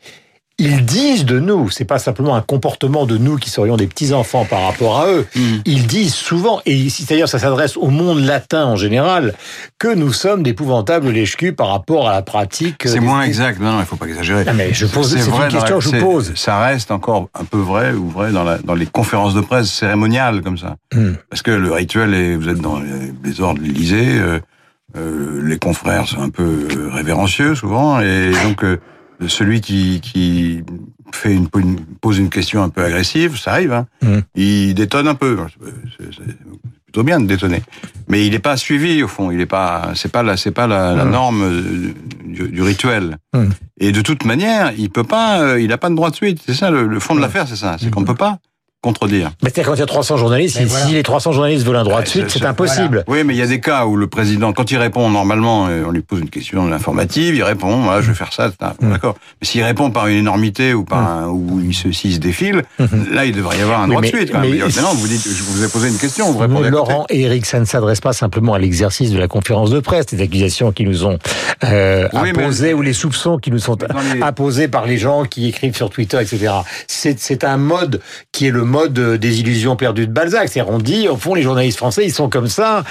ils 0.58 0.86
disent 0.86 1.26
de 1.26 1.40
nous, 1.40 1.70
c'est 1.70 1.84
pas 1.86 2.00
simplement 2.00 2.36
un 2.36 2.42
comportement 2.42 3.06
de 3.06 3.18
nous 3.18 3.36
qui 3.36 3.50
serions 3.50 3.76
des 3.76 3.88
petits 3.88 4.14
enfants 4.14 4.46
par 4.46 4.64
rapport 4.64 5.00
à 5.02 5.08
eux. 5.08 5.26
Mm. 5.36 5.42
Ils 5.66 5.86
disent 5.88 6.14
souvent, 6.14 6.62
et 6.66 6.74
ici 6.74 7.06
d'ailleurs 7.06 7.28
ça 7.28 7.40
s'adresse 7.40 7.76
au 7.76 7.88
monde 7.90 8.20
latin 8.24 8.66
en 8.66 8.76
général, 8.78 9.34
que 9.80 9.94
nous 9.94 10.14
sommes 10.14 10.44
d'épouvantables 10.44 11.10
lèche-cul 11.10 11.52
par 11.54 11.68
rapport 11.68 12.08
à 12.08 12.14
la 12.14 12.22
pratique. 12.22 12.84
C'est 12.86 12.94
des- 12.94 13.00
moins 13.02 13.24
exact. 13.24 13.60
Non, 13.60 13.74
non, 13.74 13.80
il 13.82 13.86
faut 13.86 13.98
pas 13.98 14.06
exagérer. 14.08 14.46
Ah, 14.48 14.54
mais 14.54 14.74
je 14.74 14.86
pose, 14.86 15.10
c'est 15.18 15.30
une 15.30 15.48
question 15.50 15.80
que 15.80 15.84
je 15.84 16.00
pose. 16.00 16.34
Ça 16.36 16.60
reste 16.62 16.90
encore 16.92 17.30
un 17.38 17.44
peu 17.44 17.58
vrai 17.60 17.92
ou 17.92 18.10
vrai 18.10 18.32
dans, 18.32 18.44
la, 18.46 18.58
dans 18.60 18.76
les 18.76 18.86
conférences 18.86 19.34
de 19.34 19.42
presse 19.42 19.70
cérémoniales 19.70 20.42
comme 20.42 20.58
ça. 20.58 20.78
Hmm. 20.94 21.14
Parce 21.30 21.42
que 21.42 21.52
le 21.52 21.72
rituel 21.72 22.14
est, 22.14 22.36
vous 22.38 22.48
êtes 22.48 22.60
dans 22.62 22.80
les- 22.80 23.14
les 23.24 23.42
ordres 23.42 23.60
de 23.60 23.66
l'Élysée, 23.66 24.18
euh, 24.20 24.40
euh, 24.96 25.42
les 25.44 25.60
confrères 25.60 26.08
sont 26.08 26.22
un 26.22 26.30
peu 26.30 26.68
euh, 26.72 26.90
révérencieux 26.94 27.56
souvent, 27.56 28.00
et 28.00 28.32
donc 28.46 28.64
euh, 28.64 28.80
celui 29.28 29.62
qui, 29.62 30.02
qui 30.02 30.62
fait 31.14 31.34
une, 31.34 31.48
une- 31.58 31.80
pose 32.02 32.18
une 32.18 32.30
question 32.30 32.62
un 32.64 32.70
peu 32.70 32.84
agressive, 32.84 33.38
ça 33.38 33.52
arrive, 33.54 33.74
hein, 33.74 33.88
Mm. 34.02 34.18
il 34.36 34.74
détonne 34.76 35.08
un 35.08 35.16
peu. 35.16 35.38
C'est 35.98 36.24
plutôt 36.86 37.04
bien 37.04 37.20
de 37.20 37.26
détonner, 37.26 37.62
mais 38.08 38.26
il 38.26 38.32
n'est 38.32 38.40
pas 38.40 38.58
suivi 38.58 39.04
au 39.04 39.08
fond. 39.08 39.32
Il 39.32 39.40
est 39.42 39.46
pas, 39.46 39.92
c'est 39.96 40.12
pas 40.12 40.24
la, 40.24 40.38
c'est 40.38 40.52
pas 40.52 40.68
la, 40.68 40.94
la 40.96 41.06
Mm. 41.06 41.10
norme 41.12 41.42
euh, 41.44 41.94
du, 42.26 42.48
du 42.50 42.62
rituel. 42.62 43.18
Mm. 43.34 43.46
Et 43.80 43.92
de 43.92 44.02
toute 44.02 44.26
manière, 44.26 44.74
il 44.78 44.90
peut 44.90 45.04
pas, 45.04 45.42
euh, 45.42 45.62
il 45.62 45.72
a 45.74 45.78
pas 45.78 45.90
de 45.90 45.96
droit 45.96 46.10
de 46.10 46.16
suite. 46.16 46.42
C'est 46.46 46.54
ça 46.54 46.70
le, 46.70 46.88
le 46.88 47.00
fond 47.00 47.16
de 47.16 47.22
l'affaire, 47.22 47.48
c'est 47.48 47.56
ça. 47.56 47.78
C'est 47.80 47.90
qu'on 47.92 48.02
ne 48.02 48.06
peut 48.06 48.16
pas 48.16 48.40
contredire. 48.86 49.32
Mais 49.44 49.50
c'est-à-dire 49.50 49.70
quand 49.72 49.76
il 49.76 49.80
y 49.80 49.84
a 49.84 49.88
300 49.88 50.18
journalistes, 50.18 50.58
si, 50.58 50.64
voilà. 50.66 50.86
si 50.86 50.94
les 50.94 51.04
300 51.04 51.32
journalistes 51.32 51.66
veulent 51.66 51.76
un 51.78 51.84
droit 51.84 51.96
de 52.02 52.06
Ouais, 52.06 52.10
suite, 52.10 52.30
c'est- 52.30 52.46
impossible. 52.46 53.04
Oui, 53.08 53.24
mais 53.26 53.34
il 53.34 53.38
y 53.38 53.42
a 53.42 53.48
des 53.48 53.60
cas 53.60 53.86
où 53.86 53.96
le 53.96 54.08
président, 54.08 54.54
quand 54.54 54.70
il 54.72 54.78
répond 54.78 55.10
normalement, 55.10 55.68
euh, 55.68 55.84
on 55.88 55.92
lui 55.92 56.02
pose 56.02 56.20
une 56.22 56.30
question 56.30 56.72
informative, 56.72 57.34
il 57.36 57.44
répond, 57.44 57.78
voilà, 57.82 58.02
je 58.02 58.10
vais 58.10 58.14
faire 58.16 58.32
ça. 58.32 58.50
Mm. 58.80 58.92
d'accord. 58.92 59.16
Mais 59.42 59.48
s'il 59.48 59.64
répond 59.64 59.90
par 59.90 60.06
une 60.08 60.18
énormité 60.18 60.74
ou 60.74 60.84
par 60.86 61.00
un, 61.00 61.28
ou 61.30 61.60
il 61.66 61.74
se, 61.74 61.92
s'il 61.92 62.14
se 62.14 62.20
défile, 62.20 62.64
Mhm. 62.80 63.08
là, 63.12 63.26
il 63.26 63.36
devrait 63.36 63.58
y 63.58 63.62
avoir 63.62 63.80
un 63.82 63.86
Oui, 63.86 63.90
droit 63.90 64.02
mais- 64.02 64.12
de 64.12 64.18
suite. 64.18 64.32
Quand 64.32 64.40
même. 64.42 64.52
mais- 64.52 64.58
Vous 64.60 64.68
dites, 64.68 64.82
non, 64.82 64.94
vous 64.94 65.08
dites, 65.08 65.24
je 65.28 65.44
vous 65.44 65.64
ai 65.64 65.68
posé 65.68 65.88
une 65.90 65.98
question, 65.98 66.28
vous 66.32 66.36
Mais 66.40 66.46
répondez 66.46 66.68
à 66.68 66.72
côté. 66.72 66.92
Laurent 66.92 67.06
et 67.10 67.22
Eric, 67.22 67.46
ça 67.46 67.60
ne 67.60 67.66
s'adresse 67.66 68.02
pas 68.02 68.14
simplement 68.14 68.54
à 68.54 68.60
l'exercice 68.60 69.12
de 69.12 69.18
la 69.18 69.28
conférence 69.28 69.72
de 69.72 69.80
presse, 69.80 70.06
des 70.06 70.22
accusations 70.22 70.72
qui 70.72 70.84
nous 70.86 71.06
ont 71.06 71.18
euh, 71.64 72.08
Oui, 72.14 72.20
mais- 72.36 72.44
imposées 72.44 72.74
ou 72.74 72.82
les 72.82 72.94
soupçons 72.94 73.38
qui 73.38 73.50
nous 73.52 73.60
sont 73.60 73.78
les- 74.14 74.22
imposés 74.22 74.68
par 74.68 74.86
les 74.86 74.98
gens 74.98 75.24
qui 75.26 75.48
écrivent 75.48 75.76
sur 75.76 75.90
Twitter, 75.90 76.18
etc. 76.22 76.52
C'est 76.88 77.20
c'est 77.20 77.44
un 77.44 77.58
mode 77.58 78.02
qui 78.32 78.48
est 78.48 78.52
le 78.52 78.64
mode 78.64 78.75
euh, 78.76 79.18
des 79.18 79.40
illusions 79.40 79.76
perdues 79.76 80.08
de 80.08 80.12
Balzac. 80.12 80.50
C'est-à-dire, 80.50 80.74
on 80.74 80.80
dit, 80.80 81.08
au 81.08 81.18
fond, 81.18 81.34
les 81.34 81.42
journalistes 81.42 81.78
français, 81.78 82.06
ils 82.06 82.14
sont 82.14 82.30
comme 82.30 82.48
ça. 82.48 82.84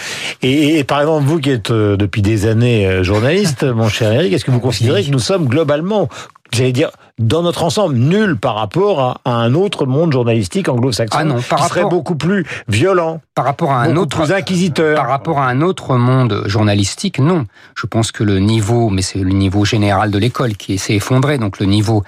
Et, 0.42 0.78
et 0.78 0.84
par 0.84 1.00
exemple, 1.00 1.26
vous 1.26 1.40
qui 1.40 1.50
êtes 1.50 1.70
euh, 1.70 1.96
depuis 1.96 2.22
des 2.22 2.46
années 2.46 2.86
euh, 2.86 3.02
journaliste, 3.02 3.64
mon 3.74 3.88
cher 3.88 4.12
Eric, 4.12 4.32
est-ce 4.32 4.44
que 4.44 4.50
vous 4.50 4.60
considérez 4.60 5.04
que 5.04 5.10
nous 5.10 5.18
sommes 5.18 5.46
globalement, 5.46 6.08
j'allais 6.52 6.72
dire, 6.72 6.90
dans 7.18 7.42
notre 7.42 7.62
ensemble, 7.62 7.94
nuls 7.94 8.36
par 8.36 8.56
rapport 8.56 9.00
à, 9.00 9.20
à 9.24 9.30
un 9.34 9.54
autre 9.54 9.86
monde 9.86 10.12
journalistique 10.12 10.68
anglo-saxon 10.68 11.16
Ah 11.20 11.24
non, 11.24 11.40
par 11.40 11.60
qui 11.60 11.64
serait 11.68 11.80
rapport- 11.82 11.90
beaucoup 11.90 12.16
plus 12.16 12.44
violent, 12.68 13.20
Par 13.36 13.44
rapport 13.44 13.70
à 13.72 13.82
un 13.82 13.96
autre 13.96 14.16
plus 14.18 14.32
inquisiteur 14.32 14.96
Par 14.96 15.08
rapport 15.08 15.38
à 15.40 15.46
un 15.48 15.60
autre 15.60 15.96
monde 15.96 16.42
journalistique, 16.46 17.18
non. 17.20 17.46
Je 17.76 17.86
pense 17.86 18.10
que 18.12 18.24
le 18.24 18.40
niveau, 18.40 18.90
mais 18.90 19.02
c'est 19.02 19.20
le 19.20 19.30
niveau 19.30 19.64
général 19.64 20.10
de 20.10 20.18
l'école 20.18 20.54
qui 20.56 20.76
s'est 20.78 20.94
effondré, 20.94 21.38
donc 21.38 21.60
le 21.60 21.66
niveau 21.66 22.02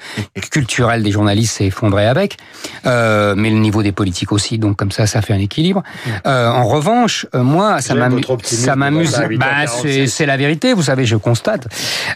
culturel 0.50 1.03
des 1.03 1.11
journalistes 1.12 1.56
s'est 1.59 1.67
effondré 1.67 2.06
avec, 2.06 2.37
euh, 2.87 3.35
mais 3.37 3.50
le 3.50 3.59
niveau 3.59 3.82
des 3.82 3.93
politiques 3.93 4.32
aussi, 4.32 4.59
donc 4.59 4.77
comme 4.77 4.91
ça, 4.93 5.06
ça 5.06 5.23
fait 5.23 5.35
un 5.35 5.39
équilibre. 5.39 5.82
Euh, 6.27 6.49
en 6.50 6.67
revanche, 6.67 7.27
euh, 7.35 7.43
moi, 7.43 7.81
ça 7.81 7.94
m'amuse. 7.94 8.17
votre 8.19 8.31
optimisme, 8.31 8.65
Ça 8.65 8.77
m'amuse. 8.77 9.11
voilà, 9.11 9.27
à 9.27 9.67
8h46. 9.67 10.00
Bah, 10.00 10.06
c'est 10.09 10.27
la 10.27 10.37
vérité, 10.37 10.73
vous 10.73 10.82
savez, 10.82 11.05
je 11.05 11.17
constate. 11.17 11.69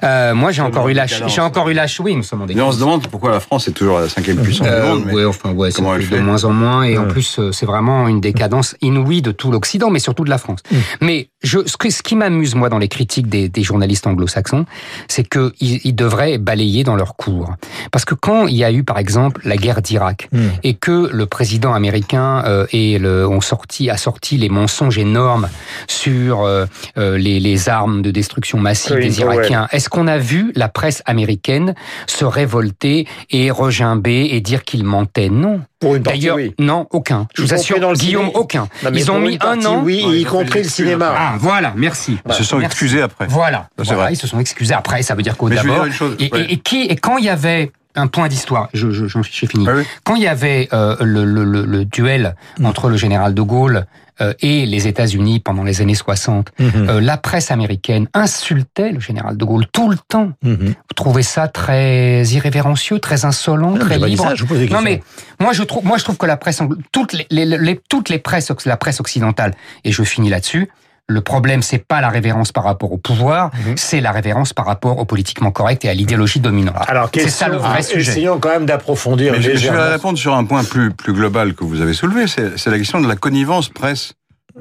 Euh, 0.02 0.34
moi, 0.34 0.50
j'ai 0.50 0.62
encore 0.62 0.88
eu 0.88 0.92
la, 0.92 1.06
j'ai 1.06 1.40
encore 1.40 1.68
eu 1.68 1.72
la, 1.74 1.86
ch- 1.86 2.00
oui, 2.10 2.16
nous 2.16 2.22
sommes 2.22 2.42
en 2.42 2.46
Mais 2.46 2.60
on 2.60 2.72
se 2.72 2.78
demande 2.80 3.06
pourquoi 3.08 3.30
la 3.30 3.40
France 3.40 3.68
est 3.68 3.72
toujours 3.72 3.98
la 4.00 4.08
cinquième 4.08 4.38
puissance 4.38 4.66
du 4.66 4.72
Euh, 4.72 4.94
monde. 4.94 5.04
mais- 5.06 5.14
ouais, 5.14 5.24
enfin, 5.24 5.52
ouais, 5.52 5.70
c'est 5.70 5.76
comment 5.76 5.94
elle 5.94 6.02
de 6.02 6.06
fait 6.06 6.20
moins 6.20 6.44
en 6.44 6.50
moins, 6.52 6.82
et 6.82 6.98
en 6.98 7.04
Mm. 7.04 7.08
plus, 7.08 7.38
euh, 7.38 7.52
c'est 7.52 7.66
vraiment 7.66 8.08
une 8.08 8.20
décadence 8.20 8.76
inouïe 8.82 9.22
de 9.22 9.30
tout 9.32 9.50
l'Occident, 9.50 9.90
mais 9.90 9.98
surtout 10.00 10.24
de 10.24 10.30
la 10.30 10.38
France. 10.38 10.60
Mm. 10.70 10.76
Mais 11.00 11.29
je, 11.42 11.66
ce, 11.66 11.76
que- 11.76 11.90
ce 11.90 12.02
qui 12.02 12.16
m'amuse, 12.16 12.54
moi, 12.54 12.68
dans 12.68 12.78
les 12.78 12.88
critiques 12.88 13.28
des, 13.28 13.48
des 13.48 13.62
journalistes 13.62 14.06
anglo-saxons, 14.06 14.66
c'est 15.08 15.26
qu'ils 15.28 15.52
ils 15.60 15.94
devraient 15.94 16.38
balayer 16.38 16.84
dans 16.84 16.96
leur 16.96 17.16
cours. 17.16 17.54
Parce 17.92 18.04
que 18.04 18.14
quand 18.14 18.46
il 18.46 18.56
y 18.56 18.64
a 18.64 18.70
eu, 18.72 18.84
par 18.84 18.98
exemple, 18.98 19.40
la 19.44 19.56
guerre 19.56 19.82
d'Irak, 19.82 20.28
Hmm. 20.32 20.48
et 20.62 20.74
que 20.74 21.08
le 21.12 21.26
président 21.26 21.72
américain 21.72 22.42
euh, 22.46 22.66
et 22.72 22.98
le, 22.98 23.26
ont 23.26 23.40
sorti, 23.40 23.90
a 23.90 23.96
sorti 23.96 24.36
les 24.36 24.48
mensonges 24.48 24.98
énormes 24.98 25.48
sur 25.88 26.42
euh, 26.42 26.66
euh, 26.98 27.16
les, 27.18 27.40
les 27.40 27.68
armes 27.68 28.02
de 28.02 28.10
destruction 28.10 28.58
massive 28.58 28.96
des. 28.98 29.20
Irakiens, 29.20 29.66
est-ce 29.72 29.88
qu'on 29.88 30.06
a 30.06 30.18
vu 30.18 30.52
la 30.54 30.68
presse 30.68 31.02
américaine 31.06 31.74
se 32.06 32.24
révolter 32.24 33.06
et 33.30 33.50
regimber 33.50 34.28
et 34.32 34.40
dire 34.40 34.62
qu'ils 34.64 34.84
mentaient? 34.84 35.28
Non. 35.30 35.60
Pour 35.80 35.96
une 35.96 36.02
partie, 36.02 36.20
D'ailleurs, 36.20 36.36
oui. 36.36 36.54
non, 36.58 36.86
aucun. 36.90 37.26
Je 37.34 37.40
vous 37.42 37.54
assure, 37.54 37.80
dans 37.80 37.90
le 37.90 37.96
Guillaume, 37.96 38.26
ciné. 38.26 38.36
aucun. 38.38 38.68
Non, 38.84 38.90
Ils 38.92 39.10
ont 39.10 39.18
mis 39.18 39.38
partie, 39.38 39.66
un 39.66 39.70
an. 39.70 39.82
Oui, 39.82 40.04
Ouais, 40.06 40.18
y 40.18 40.20
ils 40.20 40.26
ont 40.26 40.30
compris 40.30 40.62
le 40.62 40.68
cinéma. 40.68 41.14
Ah, 41.16 41.34
voilà, 41.38 41.72
merci. 41.74 42.18
Ils 42.28 42.34
se 42.34 42.44
sont 42.44 42.58
Merci. 42.58 42.72
excusés 42.72 43.00
après. 43.02 43.26
Voilà, 43.28 43.68
voilà, 43.78 43.94
vrai. 44.02 44.12
ils 44.12 44.16
se 44.16 44.26
sont 44.26 44.38
excusés 44.38 44.74
après. 44.74 45.02
Ça 45.02 45.14
veut 45.14 45.22
dire 45.22 45.36
qu'au 45.38 45.48
d'abord. 45.48 45.86
et, 46.18 46.52
et 46.52 46.56
qui 46.58 46.82
et 46.82 46.96
quand 46.96 47.16
il 47.16 47.24
y 47.24 47.30
avait 47.30 47.72
un 47.96 48.06
point 48.06 48.28
d'histoire, 48.28 48.68
je, 48.72 48.90
je, 48.90 49.06
j'en- 49.06 49.22
j'ai 49.22 49.46
fini. 49.46 49.66
Ah 49.68 49.72
oui. 49.76 49.82
Quand 50.04 50.14
il 50.14 50.22
y 50.22 50.28
avait 50.28 50.68
euh, 50.72 50.96
le, 51.00 51.24
le, 51.24 51.44
le, 51.44 51.64
le 51.64 51.84
duel 51.84 52.34
entre 52.62 52.88
le 52.88 52.96
général 52.96 53.34
de 53.34 53.42
Gaulle 53.42 53.86
euh, 54.20 54.32
et 54.40 54.64
les 54.66 54.86
États-Unis 54.86 55.40
pendant 55.40 55.64
les 55.64 55.80
années 55.80 55.94
60, 55.94 56.52
Mhm. 56.58 56.70
euh, 56.88 57.00
la 57.00 57.16
presse 57.16 57.50
américaine 57.50 58.06
insultait 58.14 58.92
le 58.92 59.00
général 59.00 59.36
de 59.36 59.44
Gaulle 59.44 59.66
tout 59.72 59.88
le 59.90 59.96
temps. 60.08 60.32
Vous 60.42 60.56
trouvez 60.94 61.22
ça 61.22 61.48
très 61.48 62.22
irrévérencieux, 62.26 62.98
très 63.00 63.24
insolent, 63.24 63.72
Non, 63.72 63.78
très 63.78 63.98
libre 63.98 64.22
ça, 64.24 64.34
je 64.34 64.42
vous 64.42 64.48
pose 64.48 64.58
des 64.58 64.68
non 64.68 64.82
mais 64.82 65.02
moi 65.40 65.52
je 65.52 65.62
trouve 65.62 65.84
moi 65.84 65.96
je 65.98 66.04
trouve 66.04 66.16
que 66.16 66.26
la 66.26 66.36
presse 66.36 66.62
toutes 66.92 67.12
les, 67.12 67.26
les- 67.30 67.44
les- 67.58 67.80
toutes 67.88 68.08
les 68.08 68.18
presses 68.18 68.52
la 68.66 68.76
presse 68.76 69.00
occidentale 69.00 69.54
et 69.84 69.92
je 69.92 70.02
finis 70.02 70.28
là-dessus 70.30 70.68
le 71.10 71.20
problème 71.20 71.62
c'est 71.62 71.78
pas 71.84 72.00
la 72.00 72.08
révérence 72.08 72.52
par 72.52 72.64
rapport 72.64 72.92
au 72.92 72.98
pouvoir 72.98 73.50
Mhm. 73.66 73.76
c'est 73.76 74.00
la 74.00 74.12
révérence 74.12 74.52
par 74.52 74.66
rapport 74.66 74.98
au 74.98 75.04
politiquement 75.04 75.50
correct 75.50 75.84
et 75.84 75.88
à 75.88 75.94
l'idéologie 75.94 76.40
dominante. 76.40 76.76
Alors, 76.88 77.06
c'est 77.12 77.22
question, 77.22 77.46
ça 77.46 77.48
le 77.48 77.56
vrai 77.58 77.82
sujet. 77.82 78.12
essayons 78.12 78.38
quand 78.38 78.50
même 78.50 78.66
d'approfondir 78.66 79.34
je, 79.40 79.56
je 79.56 79.70
vais 79.70 79.88
répondre 79.92 80.16
sur 80.18 80.34
un 80.34 80.44
point 80.44 80.64
plus, 80.64 80.90
plus 80.92 81.12
global 81.12 81.54
que 81.54 81.64
vous 81.64 81.80
avez 81.80 81.94
soulevé, 81.94 82.26
c'est 82.26 82.66
la 82.70 82.78
question 82.78 83.00
de 83.00 83.08
la 83.08 83.16
connivence 83.16 83.68
presse 83.68 84.12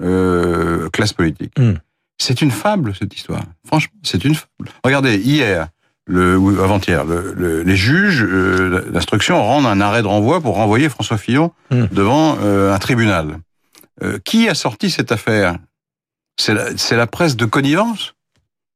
euh, 0.01 0.90
classe 0.90 1.13
politique. 1.13 1.51
Hmm. 1.57 1.74
C'est 2.18 2.42
une 2.42 2.52
fable 2.52 2.94
cette 2.98 3.13
histoire. 3.16 3.42
Franchement, 3.66 3.94
c'est 4.04 4.24
une 4.25 4.36
fable. 4.36 4.69
Regardez, 4.84 5.16
hier, 5.18 5.68
le, 6.06 6.38
ou 6.38 6.50
avant-hier, 6.62 7.06
le, 7.06 7.34
le- 7.36 7.62
les 7.63 7.75
juges 7.75 8.24
euh, 8.24 8.90
d'instruction 8.92 9.42
rendent 9.42 9.66
un 9.68 9.80
arrêt 9.81 10.02
de 10.02 10.07
renvoi 10.07 10.42
pour 10.42 10.56
renvoyer 10.56 10.90
François 10.90 11.18
Fillon 11.18 11.52
Hmm. 11.72 11.86
devant 11.92 12.38
euh, 12.44 12.74
un 12.74 12.80
tribunal. 12.80 13.38
Euh, 14.04 14.18
qui 14.24 14.48
a 14.50 14.54
sorti 14.56 14.90
cette 14.90 15.12
affaire? 15.12 15.56
C'est 16.40 16.54
la, 16.54 16.66
c'est 16.78 16.96
la 16.96 17.08
presse 17.08 17.36
de 17.36 17.46
connivence? 17.46 18.14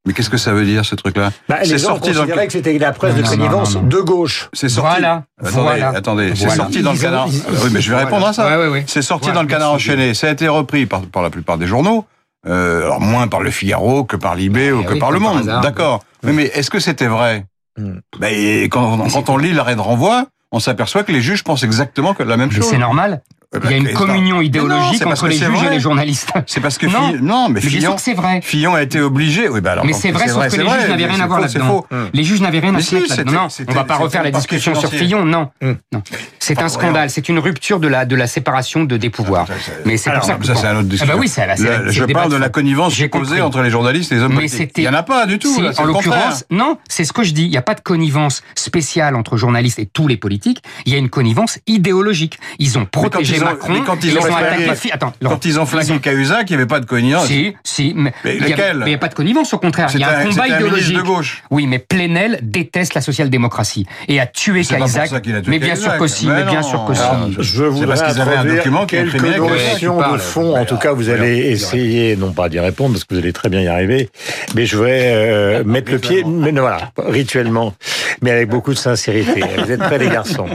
Mais 0.06 0.12
qu'est-ce 0.12 0.28
que 0.28 0.36
ça 0.36 0.52
veut 0.52 0.66
dire 0.66 0.84
ce 0.84 0.94
truc-là? 0.94 1.30
Bah, 1.48 1.60
C'est 1.64 1.78
sorti 1.78 2.12
dans 2.12 2.24
le- 2.26 2.34
que 2.34 2.52
c'était 2.52 2.76
la 2.78 2.92
presse 2.92 3.14
Non, 3.16 3.22
de 3.22 3.26
connivence 3.26 3.76
de 3.78 4.00
gauche. 4.00 4.50
C'est 4.52 4.68
sorti. 4.68 4.90
Voilà, 4.90 5.24
Attendez, 5.40 5.62
voilà. 5.62 5.88
attendez, 5.96 6.32
c'est 6.36 6.50
sorti 6.50 6.82
dans 6.82 6.92
le 6.92 6.98
canard. 6.98 7.26
ils- 7.28 7.42
Ah 7.48 7.52
oui, 7.64 7.70
mais 7.72 7.80
je 7.80 7.90
vais 7.90 7.96
répondre 7.96 8.26
à 8.26 8.34
ça. 8.34 8.46
Ouais, 8.46 8.56
ouais, 8.66 8.68
ouais. 8.70 8.84
C'est 8.86 9.00
sorti 9.00 9.24
Voilà, 9.24 9.36
dans 9.36 9.42
le 9.42 9.48
canard 9.48 9.72
enchaîné. 9.72 10.12
Ça 10.12 10.26
a 10.28 10.30
été 10.30 10.46
repris 10.46 10.84
par, 10.84 11.00
par 11.06 11.22
la 11.22 11.30
plupart 11.30 11.56
des 11.56 11.66
journaux. 11.66 12.04
Euh, 12.46 12.82
alors 12.84 13.00
moins 13.00 13.26
par 13.28 13.40
le 13.40 13.50
Figaro 13.50 14.04
que 14.04 14.16
par 14.16 14.34
Libé 14.34 14.70
ou 14.70 14.82
Eh 14.82 14.84
que 14.84 14.92
oui, 14.92 14.98
par 14.98 15.10
le 15.10 15.18
Monde. 15.18 15.38
hasard. 15.38 15.62
D'accord. 15.62 16.04
Oui, 16.22 16.32
mais 16.34 16.44
est-ce 16.54 16.68
que 16.68 16.80
c'était 16.80 17.06
vrai? 17.06 17.46
Hmm. 17.78 18.00
ben, 18.20 18.28
et 18.30 18.68
quand, 18.68 19.08
quand 19.10 19.30
on 19.30 19.38
lit 19.38 19.54
l'arrêt 19.54 19.74
de 19.74 19.80
renvoi, 19.80 20.26
on 20.52 20.60
s'aperçoit 20.60 21.02
que 21.04 21.10
les 21.12 21.22
juges 21.22 21.42
pensent 21.42 21.62
exactement 21.64 22.12
que 22.12 22.22
la 22.22 22.36
même 22.36 22.50
Mais 22.50 22.56
chose. 22.56 22.68
c'est 22.68 22.76
normal. 22.78 23.22
Eh 23.54 23.58
Il 23.64 23.70
y 23.70 23.74
a 23.74 23.76
une 23.76 23.92
communion 23.92 24.36
Mais 24.38 24.42
non, 24.42 24.42
idéologique 24.42 25.06
entre 25.06 25.28
les 25.28 25.36
juges 25.36 25.48
vrai. 25.48 25.66
et 25.66 25.70
les 25.70 25.80
journalistes. 25.80 26.32
C'est 26.46 26.60
parce 26.60 26.78
que 26.78 26.86
Non. 26.86 27.08
Fillon, 27.08 27.18
non, 27.22 27.48
mais 27.48 27.60
Fillon, 27.60 27.96
c'est 27.98 28.14
vrai. 28.14 28.40
Fillon 28.42 28.74
a 28.74 28.82
été 28.82 29.00
obligé. 29.00 29.48
Oui, 29.48 29.60
ben 29.60 29.72
alors, 29.72 29.84
Mais 29.86 29.92
c'est 29.92 30.10
vrai, 30.10 30.28
sauf 30.28 30.46
que 30.48 30.56
les 30.56 30.68
juges 30.68 30.88
n'avaient 30.88 31.06
rien 31.06 31.20
à 31.20 31.26
voir 31.26 31.40
là-dedans. 31.40 31.86
Les 32.12 32.24
juges 32.24 32.40
n'avaient 32.40 32.58
rien 32.60 32.74
à 32.74 32.80
si, 32.80 32.94
mettre 32.96 33.16
là-dedans. 33.16 33.32
Non, 33.32 33.48
on 33.68 33.72
va 33.72 33.84
pas 33.84 33.96
refaire 33.96 34.22
la 34.22 34.30
discussion 34.30 34.74
sur. 34.74 34.90
Fillon, 34.90 35.24
non. 35.24 35.50
Hum. 35.62 35.76
non. 35.92 36.02
C'est 36.38 36.60
un 36.62 36.68
scandale, 36.68 37.10
c'est 37.10 37.28
une 37.28 37.38
rupture 37.38 37.80
de 37.80 37.88
la, 37.88 38.04
de 38.04 38.16
la 38.16 38.26
séparation 38.26 38.84
de, 38.84 38.96
des 38.96 39.10
pouvoirs. 39.10 39.46
C'est- 39.48 39.84
Mais 39.86 39.96
c'est 39.96 40.10
pour 40.10 40.24
ça 40.24 40.38
ça, 40.42 40.54
c'est 40.54 40.66
un 40.66 40.72
autre 40.76 40.80
Ah 40.80 40.82
discussion. 40.82 41.06
bah 41.06 41.20
oui, 41.20 41.30
la- 41.36 41.56
c'est 41.56 41.92
je 41.92 42.04
parle 42.04 42.30
de 42.30 42.36
la 42.36 42.48
connivence 42.48 42.94
supposée 42.94 43.40
entre 43.40 43.62
les 43.62 43.70
journalistes 43.70 44.12
et 44.12 44.16
les 44.16 44.20
hommes 44.22 44.34
politiques. 44.34 44.72
Il 44.76 44.84
y 44.84 44.88
en 44.88 44.94
a 44.94 45.02
pas 45.02 45.26
du 45.26 45.38
tout. 45.38 45.54
En 45.78 45.84
l'occurrence, 45.84 46.44
non, 46.50 46.78
c'est 46.88 47.04
ce 47.04 47.12
que 47.12 47.22
je 47.22 47.32
dis. 47.32 47.44
Il 47.44 47.50
n'y 47.50 47.56
a 47.56 47.62
pas 47.62 47.74
de 47.74 47.80
connivence 47.80 48.42
spéciale 48.54 49.16
entre 49.16 49.36
journalistes 49.36 49.78
et 49.78 49.86
tous 49.86 50.06
les 50.08 50.16
politiques. 50.16 50.62
Il 50.86 50.92
y 50.92 50.96
a 50.96 50.98
une 50.98 51.08
connivence 51.10 51.58
idéologique. 51.66 52.38
Ils 52.58 52.78
ont 52.78 52.84
protégé 52.86 53.38
ont- 53.46 53.50
Macron. 53.50 53.72
mais 53.72 53.80
quand 53.86 54.02
ils 54.04 54.18
ont 54.18 54.24
attaqué. 54.24 54.74
Fi- 54.74 54.90
Attends, 54.92 55.12
Laurent. 55.20 55.34
Quand 55.36 55.44
ils 55.44 55.58
ont 55.60 55.66
flingué 55.66 55.98
Cahuzac, 56.00 56.50
il 56.50 56.52
n'y 56.52 56.56
avait 56.56 56.66
pas 56.68 56.80
de 56.80 56.86
connivence. 56.86 57.26
Si, 57.26 57.54
si, 57.64 57.92
mais 57.96 58.12
Mais 58.24 58.36
il 58.36 58.40
y 58.42 58.44
a- 58.44 58.48
lesquels 58.48 58.76
mais 58.78 58.84
il 58.86 58.88
n'y 58.88 58.94
a 58.94 58.98
pas 58.98 59.08
de 59.08 59.14
connivence, 59.14 59.52
au 59.54 59.58
contraire. 59.58 59.88
Il 59.94 60.00
y 60.00 60.04
a 60.04 60.18
un 60.18 60.20
un- 60.20 60.24
combat 60.30 60.48
idéologique. 60.48 60.96
de 60.96 61.02
gauche. 61.02 61.42
Oui, 61.50 61.66
mais 61.66 61.78
Plenel 61.78 62.38
déteste 62.42 62.94
la 62.94 63.00
social-démocratie 63.00 63.86
et 64.08 64.20
a 64.20 64.26
tué 64.26 64.62
pas 64.62 64.76
Cahuzac. 64.78 65.08
ça 65.08 65.20
qu'il 65.20 65.34
a 65.34 65.40
tué 65.40 65.50
Mais 65.50 65.58
bien 65.58 65.76
sûr 65.76 65.96
que 65.96 66.06
si, 66.06 66.26
Mais 66.26 66.44
mais 66.44 66.50
bien 66.50 66.62
sûr 66.62 66.84
que 66.86 66.94
si. 66.94 67.00
Alors, 67.02 67.28
Je 67.38 67.64
voudrais 67.64 67.86
parce 67.96 68.12
qu'ils 68.12 68.20
avaient 68.20 68.36
un 68.36 68.44
document 68.44 68.86
qui 68.86 68.96
quelques 68.96 69.20
notions 69.22 70.12
de 70.12 70.18
fond. 70.18 70.56
En 70.56 70.64
tout 70.64 70.76
cas, 70.76 70.92
vous 70.92 71.08
allez 71.10 71.38
essayer, 71.50 72.16
non 72.16 72.32
pas 72.32 72.48
d'y 72.48 72.58
répondre, 72.60 72.92
parce 72.92 73.04
que 73.04 73.14
vous 73.14 73.20
allez 73.20 73.32
très 73.32 73.48
bien 73.48 73.60
y 73.60 73.68
arriver, 73.68 74.08
mais 74.54 74.66
je 74.66 74.76
vais 74.78 75.02
euh, 75.14 75.64
mettre 75.64 75.92
le 75.92 75.98
pied, 75.98 76.24
mais 76.24 76.50
voilà, 76.52 76.92
rituellement, 76.98 77.74
mais 78.22 78.30
avec 78.30 78.48
beaucoup 78.48 78.72
de 78.72 78.78
sincérité. 78.78 79.42
Vous 79.58 79.70
êtes 79.70 79.80
prêts, 79.80 79.98
les 79.98 80.08
garçons. 80.08 80.46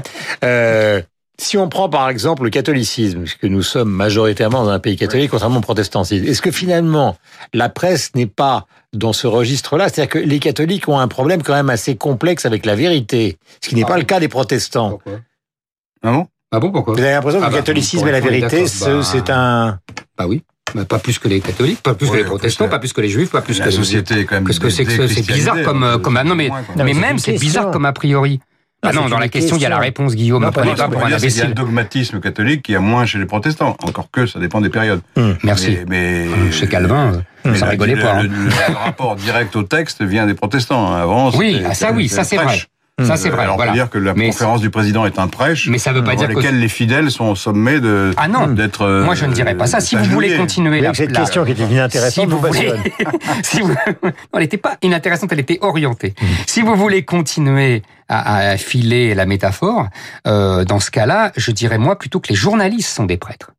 Euh, 0.44 1.02
si 1.42 1.58
on 1.58 1.70
prend 1.70 1.90
par 1.90 2.10
exemple 2.10 2.44
le 2.44 2.50
catholicisme, 2.50 3.22
puisque 3.22 3.46
nous 3.46 3.64
sommes 3.64 3.90
majoritairement 3.90 4.64
dans 4.64 4.70
un 4.70 4.80
pays 4.80 4.96
catholique, 4.98 5.32
contrairement 5.32 5.58
au 5.60 5.62
protestantisme, 5.62 6.26
est-ce 6.26 6.42
que 6.42 6.52
finalement 6.52 7.18
la 7.54 7.70
presse 7.70 8.12
n'est 8.16 8.26
pas 8.28 8.66
dans 8.94 9.14
ce 9.14 9.28
registre-là? 9.28 9.90
C'est-à-dire 9.90 10.10
que 10.12 10.20
les 10.20 10.40
catholiques 10.40 10.88
ont 10.88 11.00
un 11.00 11.08
problème 11.08 11.42
quand 11.44 11.54
même 11.54 11.70
assez 11.70 11.96
complexe 11.96 12.46
avec 12.46 12.66
la 12.66 12.76
vérité, 12.76 13.38
ce 13.62 13.70
qui 13.70 13.76
n'est 13.76 13.86
pas 13.86 13.98
le 13.98 14.04
cas 14.04 14.20
des 14.20 14.28
protestants. 14.28 14.90
Pourquoi? 14.92 15.20
Ah 16.04 16.12
bon? 16.12 16.28
Ah 16.52 16.60
bon, 16.60 16.72
pourquoi? 16.72 16.94
Vous 16.96 17.00
avez 17.00 17.12
l'impression 17.12 17.40
que 17.40 17.46
Ah 17.46 17.50
le 17.50 17.54
bah, 17.54 17.60
catholicisme 17.60 18.08
et 18.08 18.12
la 18.12 18.20
vérité, 18.22 18.68
c'est 18.68 18.86
bah- 18.86 19.04
c'est 19.04 19.30
un... 19.30 19.80
Bah 20.18 20.26
oui. 20.28 20.44
Bah, 20.76 20.86
pas 20.86 21.00
plus 21.00 21.18
que 21.20 21.28
les 21.28 21.42
catholiques, 21.42 21.82
pas 21.82 21.94
plus 21.96 22.08
Ouais, 22.08 22.12
que 22.14 22.18
les 22.18 22.24
protestants, 22.26 22.66
la- 22.66 22.70
pas 22.70 22.80
plus 22.80 22.94
que 22.94 23.02
les 23.02 23.10
juifs, 23.10 23.32
pas 23.32 23.42
plus 23.42 23.58
la 23.60 23.66
que 23.66 23.70
les 23.72 23.76
société 23.76 24.26
quand 24.26 24.36
même 24.36 24.46
Qu'est-ce 24.48 24.60
que 24.60 24.70
c'est 24.70 24.86
que 24.86 24.92
ça 25.08 25.14
C'est 25.14 25.26
bizarre 25.26 25.62
comme, 25.64 25.84
euh, 25.84 25.98
comme 25.98 26.16
ah, 26.18 26.24
non 26.24 26.36
mais. 26.36 26.50
Non, 26.50 26.56
mais 26.78 26.84
mais 26.86 26.94
même 26.94 27.18
c'est 27.18 27.40
bizarre 27.40 27.72
comme 27.72 27.86
a 27.86 27.94
priori. 27.94 28.40
Ah 28.82 28.94
Non, 28.94 29.02
non, 29.04 29.10
dans 29.10 29.20
la 29.20 29.28
question, 29.28 29.58
il 29.58 29.62
y 29.62 29.66
a 29.66 29.70
la 29.70 29.78
réponse, 29.80 30.16
Guillaume. 30.16 30.42
Non, 30.42 30.52
pas 30.52 30.62
pas 30.62 30.68
du 30.70 30.76
pour 30.76 31.06
un 31.06 31.10
qu'il 31.18 31.36
y 31.36 31.42
a 31.42 31.46
le 31.46 31.54
dogmatisme 31.54 32.22
catholique 32.22 32.62
qui 32.64 32.76
a 32.76 32.80
moins 32.80 33.06
chez 33.06 33.18
les 33.18 33.26
protestants. 33.26 33.76
Encore 33.84 34.10
que 34.10 34.26
ça 34.26 34.40
dépend 34.40 34.62
des 34.62 34.70
périodes. 34.70 35.02
Merci. 35.44 35.80
Mais, 35.88 36.26
mais- 36.28 36.52
Chez 36.52 36.68
Calvin, 36.68 37.22
mais 37.44 37.56
ça 37.58 37.66
rigolait 37.66 37.98
pas. 37.98 38.20
hein. 38.20 38.24
Le, 38.24 38.30
le 38.30 38.76
rapport 38.76 39.16
direct 39.18 39.56
au 39.58 39.64
texte 39.64 40.02
vient 40.02 40.26
des 40.26 40.34
protestants. 40.34 40.94
Avant, 40.94 41.30
Oui, 41.32 41.62
ah, 41.66 41.74
ça 41.74 41.92
oui, 41.92 42.08
ça 42.08 42.24
c'est 42.24 42.38
vrai. 42.38 42.58
Prêche. 43.04 43.08
Ça 43.08 43.18
c'est 43.18 43.30
vrai. 43.30 43.44
Alors, 43.44 43.56
on 43.56 43.58
Voilà. 43.58 43.72
peut 43.72 43.78
dire 43.78 43.90
que 43.90 43.98
la 43.98 44.14
Mais- 44.14 44.28
conférence 44.28 44.62
du 44.62 44.70
président 44.70 45.06
est 45.06 45.20
un 45.20 45.28
prêche. 45.28 45.68
Mais 45.70 45.78
ça 45.78 45.92
veut 45.94 46.04
pas 46.04 46.16
dire 46.16 46.30
que 46.30 46.40
les 46.48 46.68
fidèles 46.70 47.12
sont 47.12 47.36
sommés 47.36 47.80
de 47.80 48.12
Ah 48.18 48.28
non. 48.28 48.48
d'être. 48.48 48.84
euh, 48.84 49.04
Moi, 49.06 49.16
je 49.16 49.26
ne 49.26 49.34
dirais 49.34 49.56
pas 49.56 49.68
ça. 49.68 49.80
Si 49.80 49.96
vous 49.96 50.04
voulez 50.06 50.36
continuer 50.38 50.78
Oui, 50.78 50.82
la, 50.82 50.94
cette 50.94 51.12
la- 51.12 51.20
question 51.22 51.44
qui 51.46 51.52
était 51.52 51.64
inintéressante 51.64 52.26
si 52.26 52.30
vous 52.30 52.40
vous 52.40 52.48
voulez, 52.48 52.72
passionne. 52.72 52.84
si 53.44 53.62
vous, 53.62 53.70
non, 53.70 54.12
elle 54.34 54.40
n'était 54.40 54.58
pas 54.58 54.78
inintéressante, 54.82 55.32
elle 55.32 55.40
était 55.40 55.60
orientée. 55.62 56.14
Mmh. 56.22 56.26
Si 56.48 56.62
vous 56.62 56.76
voulez 56.76 57.04
continuer 57.06 57.82
à, 58.08 58.38
à 58.52 58.58
filer 58.58 59.14
la 59.16 59.26
métaphore, 59.26 59.88
euh, 60.28 60.66
dans 60.66 60.80
ce 60.80 60.92
cas-là, 60.92 61.32
je 61.38 61.52
dirais 61.52 61.78
moi 61.78 61.98
plutôt 61.98 62.20
que 62.20 62.30
les 62.30 62.36
journalistes 62.36 62.90
sont 62.90 63.06
des 63.06 63.18
prêtres. 63.18 63.52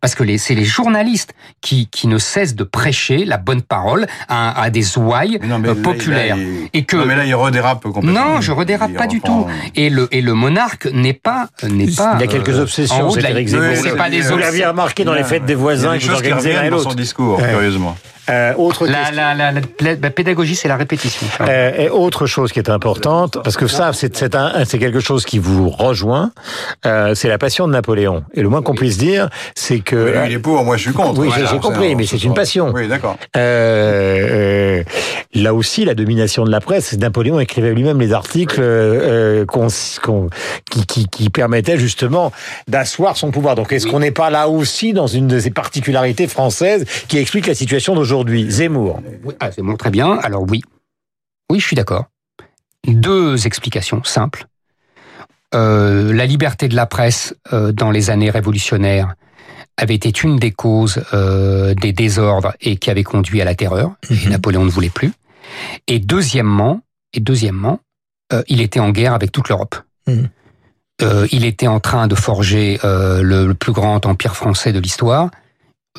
Parce 0.00 0.14
que 0.14 0.22
les- 0.22 0.38
c'est 0.38 0.54
les 0.54 0.64
journalistes 0.64 1.34
qui, 1.60 1.88
qui 1.88 2.06
ne 2.08 2.18
cessent 2.18 2.54
de 2.54 2.64
prêcher 2.64 3.24
la 3.24 3.36
bonne 3.36 3.62
parole 3.62 4.06
à, 4.28 4.60
à 4.60 4.70
des 4.70 4.96
ouailles 4.98 5.38
non, 5.42 5.58
mais 5.58 5.68
euh, 5.68 5.74
là, 5.74 5.82
populaires. 5.82 6.36
là, 6.36 6.42
il- 6.42 6.68
Et 6.72 6.84
que 6.84 6.96
Non, 6.96 7.06
mais 7.06 7.16
là, 7.16 7.24
il 7.24 7.34
redérape 7.34 7.82
complètement. 7.82 8.12
Non, 8.34 8.40
je 8.40 8.52
redérape 8.52 8.90
Il 8.90 8.96
pas 8.96 9.06
du 9.06 9.16
reprend- 9.16 9.44
tout. 9.44 9.50
Et 9.74 9.90
le 9.90 10.08
et 10.10 10.20
le 10.20 10.34
monarque 10.34 10.86
n'est 10.92 11.12
pas 11.12 11.48
n'est 11.62 11.86
pas. 11.90 12.14
Il 12.16 12.20
y 12.20 12.24
a 12.24 12.26
quelques 12.26 12.48
euh, 12.50 12.62
obsessions, 12.62 13.10
c'est 13.10 13.20
la- 13.20 13.28
pas 13.96 14.10
des 14.10 14.20
Vous 14.22 14.38
l'aviez 14.38 14.66
remarqué 14.66 15.04
dans 15.04 15.14
les 15.14 15.24
fêtes 15.24 15.44
des 15.44 15.52
Il 15.52 15.56
y 15.56 15.58
a 15.58 15.62
voisins 15.62 15.92
des 15.92 15.98
que 15.98 16.04
vous 16.04 16.14
organisez 16.14 16.52
l'un 16.52 16.62
et 16.64 16.70
l'autre. 16.70 16.90
son 16.90 16.94
discours, 16.94 17.38
Ouais. 17.38 17.50
curieusement. 17.50 17.96
Euh, 18.30 18.52
autre 18.56 18.86
La, 18.86 18.98
question. 18.98 19.16
la, 19.16 19.34
la, 19.34 19.52
la- 19.52 19.94
la 20.00 20.10
pédagogie, 20.10 20.54
c'est 20.54 20.68
la 20.68 20.76
répétition. 20.76 21.26
Euh, 21.40 21.72
et 21.78 21.88
autre 21.90 22.26
chose 22.26 22.52
qui 22.52 22.58
est 22.58 22.70
importante, 22.70 23.38
parce 23.42 23.56
que 23.56 23.66
ça, 23.66 23.92
c'est 23.92 24.16
c'est 24.16 24.34
un- 24.34 24.64
c'est 24.64 24.78
quelque 24.78 25.00
chose 25.00 25.24
qui 25.24 25.38
vous 25.38 25.68
rejoint, 25.70 26.30
euh, 26.86 27.14
c'est 27.14 27.28
la 27.28 27.38
passion 27.38 27.66
de 27.66 27.72
Napoléon. 27.72 28.24
Et 28.34 28.42
le 28.42 28.48
moins 28.48 28.62
qu'on 28.62 28.74
puisse 28.74 28.98
dire, 28.98 29.28
c'est 29.54 29.80
que 29.80 29.96
Lui, 29.96 30.26
il 30.26 30.32
est 30.34 30.38
pour, 30.38 30.62
moi 30.64 30.76
je 30.76 30.82
suis 30.82 30.92
contre. 30.92 31.18
Oui, 31.20 31.28
Voilà, 31.28 31.46
j'ai 31.46 31.58
compris, 31.58 31.94
mais 31.94 32.06
c'est 32.06 32.22
une 32.24 32.34
passion. 32.34 32.70
Oui, 32.74 32.88
d'accord. 32.88 33.16
Euh, 33.36 34.78
euh, 34.80 34.82
là 35.34 35.54
aussi, 35.54 35.84
la 35.84 35.94
domination 35.94 36.44
de 36.44 36.50
la 36.50 36.60
presse, 36.60 36.96
Napoléon 36.98 37.40
écrivait 37.40 37.72
lui-même 37.72 38.00
les 38.00 38.12
articles 38.12 38.60
euh, 38.60 39.44
qu'on- 39.46 39.68
qu'on- 40.02 40.28
qui, 40.70 40.86
qui, 40.86 41.06
qui 41.08 41.30
permettaient 41.30 41.78
justement 41.78 42.32
d'asseoir 42.66 43.16
son 43.16 43.30
pouvoir. 43.30 43.54
Donc, 43.54 43.72
est-ce 43.72 43.86
Oui. 43.86 43.90
qu'on 43.92 44.00
n'est 44.00 44.10
pas 44.10 44.30
là 44.30 44.48
aussi 44.48 44.92
dans 44.92 45.06
une 45.06 45.26
de 45.26 45.38
ces 45.38 45.50
particularités 45.50 46.26
françaises 46.26 46.84
qui 47.08 47.18
explique 47.18 47.46
la 47.46 47.54
situation 47.54 47.94
d'aujourd'hui? 47.94 48.17
Zemmour. 48.26 49.00
Oui, 49.24 49.34
ah, 49.40 49.50
bon, 49.58 49.76
très 49.76 49.90
bien. 49.90 50.18
Alors 50.18 50.44
oui, 50.48 50.62
oui, 51.50 51.60
je 51.60 51.66
suis 51.66 51.76
d'accord. 51.76 52.06
Deux 52.86 53.46
explications 53.46 54.02
simples. 54.04 54.46
Euh, 55.54 56.12
la 56.12 56.26
liberté 56.26 56.68
de 56.68 56.76
la 56.76 56.86
presse 56.86 57.34
euh, 57.52 57.72
dans 57.72 57.90
les 57.90 58.10
années 58.10 58.30
révolutionnaires 58.30 59.14
avait 59.76 59.94
été 59.94 60.12
une 60.22 60.36
des 60.38 60.50
causes 60.50 61.02
euh, 61.14 61.74
des 61.74 61.92
désordres 61.92 62.52
et 62.60 62.76
qui 62.76 62.90
avait 62.90 63.04
conduit 63.04 63.40
à 63.40 63.44
la 63.44 63.54
terreur. 63.54 63.92
Et 64.10 64.14
Mhm. 64.14 64.30
Napoléon 64.30 64.64
ne 64.64 64.70
voulait 64.70 64.90
plus. 64.90 65.12
Et 65.86 65.98
deuxièmement, 65.98 66.82
et 67.14 67.20
deuxièmement, 67.20 67.80
il 68.48 68.60
était 68.60 68.80
en 68.80 68.90
guerre 68.90 69.14
avec 69.14 69.32
toute 69.32 69.48
l'Europe. 69.48 69.76
Mhm. 70.06 70.28
Euh, 71.00 71.26
il 71.30 71.44
était 71.44 71.68
en 71.68 71.80
train 71.80 72.08
de 72.08 72.14
forger 72.14 72.80
euh, 72.84 73.22
le, 73.22 73.46
le 73.46 73.54
plus 73.54 73.72
grand 73.72 74.04
empire 74.04 74.34
français 74.36 74.72
de 74.72 74.80
l'histoire. 74.80 75.30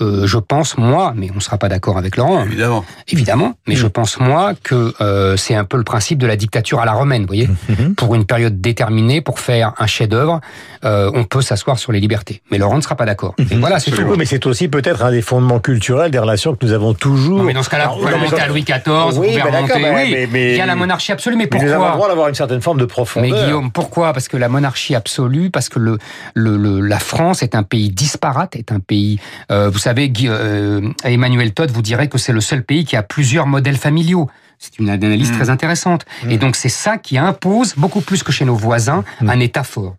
Euh, 0.01 0.25
je 0.25 0.37
pense, 0.37 0.77
moi, 0.77 1.13
mais 1.15 1.29
on 1.31 1.35
ne 1.35 1.39
sera 1.39 1.57
pas 1.57 1.67
d'accord 1.69 1.97
avec 1.97 2.15
Laurent, 2.17 2.43
Évidemment. 2.45 2.85
évidemment, 3.07 3.53
mais 3.67 3.75
je 3.75 3.87
pense 3.87 4.19
moi 4.19 4.53
que 4.63 4.93
euh, 5.01 5.35
c'est 5.37 5.55
un 5.55 5.65
peu 5.65 5.77
le 5.77 5.83
principe 5.83 6.19
de 6.19 6.27
la 6.27 6.35
dictature 6.35 6.79
à 6.79 6.85
la 6.85 6.93
romaine, 6.93 7.21
vous 7.23 7.27
voyez. 7.27 7.49
Mhm. 7.67 7.95
Pour 7.95 8.15
une 8.15 8.25
période 8.25 8.61
déterminée, 8.61 9.21
pour 9.21 9.39
faire 9.39 9.73
un 9.77 9.87
chef-d'œuvre, 9.87 10.39
euh, 10.85 11.11
on 11.13 11.23
peut 11.25 11.41
s'asseoir 11.41 11.77
sur 11.79 11.91
les 11.91 11.99
libertés. 11.99 12.41
Mais 12.51 12.57
Laurent 12.57 12.77
ne 12.77 12.81
sera 12.81 12.95
pas 12.95 13.05
d'accord. 13.05 13.35
Et 13.51 13.55
voilà, 13.57 13.79
c'est 13.79 13.91
tout. 13.91 14.01
Oui, 14.03 14.15
mais 14.17 14.25
c'est 14.25 14.45
aussi 14.45 14.67
peut-être 14.69 15.03
un 15.03 15.11
des 15.11 15.21
fondements 15.21 15.59
culturels 15.59 16.11
des 16.11 16.19
relations 16.19 16.55
que 16.55 16.65
nous 16.65 16.71
avons 16.73 16.93
toujours. 16.93 17.39
Non, 17.39 17.43
mais 17.43 17.53
dans 17.53 17.63
ce 17.63 17.69
cas-là, 17.69 17.87
vous 17.89 17.99
pouvez 17.99 18.11
mais 18.11 18.17
remonter 18.17 18.41
à 18.41 18.47
Louis 18.47 18.63
XIV, 18.63 18.81
vous 18.85 19.19
Oui, 19.19 19.27
pouvez 19.27 19.27
mais 19.31 19.35
d'accord, 19.51 19.53
remonter, 19.75 19.79
mais- 19.81 20.03
oui. 20.03 20.11
mais- 20.13 20.29
mais- 20.31 20.51
Il 20.53 20.57
y 20.57 20.61
a 20.61 20.65
la 20.65 20.75
monarchie 20.75 21.11
absolue, 21.11 21.35
mais 21.35 21.47
Mais 21.51 21.59
nous 21.59 21.65
avons 21.65 21.73
le 21.73 21.77
pourquoi 21.79 21.95
droit 21.97 22.07
d'avoir 22.07 22.27
une 22.29 22.35
certaine 22.35 22.61
forme 22.61 22.77
de 22.77 22.83
mais 22.83 22.87
profondeur. 22.87 23.43
Guillaume, 23.45 23.71
pourquoi? 23.71 24.13
Parce 24.13 24.27
que 24.29 24.37
la 24.37 24.47
monarchie 24.49 24.95
absolue, 24.95 25.49
parce 25.49 25.67
que 25.69 25.79
le, 25.79 25.97
le, 26.35 26.55
le- 26.57 26.79
la 26.79 26.99
France 26.99 27.43
est 27.43 27.53
un 27.55 27.63
pays 27.63 27.89
disparate, 27.89 28.55
est 28.55 28.71
un 28.71 28.79
pays. 28.79 29.19
euh, 29.51 29.69
vous 29.69 29.77
savez, 29.79 29.88
Guy- 29.93 30.27
euh, 30.29 30.89
Emmanuel 31.03 31.53
Todd 31.53 31.71
vous 31.71 31.81
dirait 31.81 32.07
que 32.07 32.17
c'est 32.17 32.33
le 32.33 32.41
seul 32.41 32.63
pays 32.63 32.85
qui 32.85 32.95
a 32.95 33.03
plusieurs 33.03 33.47
modèles 33.47 33.77
familiaux. 33.77 34.29
C'est 34.57 34.77
une 34.79 34.89
analyse 34.89 35.31
Mm. 35.31 35.35
très 35.35 35.49
intéressante. 35.49 36.05
Et 36.29 36.37
donc 36.37 36.55
c'est 36.55 36.69
ça 36.69 36.97
qui 36.97 37.17
impose 37.17 37.75
beaucoup 37.75 38.01
plus 38.01 38.23
que 38.23 38.31
chez 38.31 38.45
nos 38.45 38.55
voisins 38.55 39.03
un 39.21 39.39
État 39.39 39.63
fort. 39.63 39.95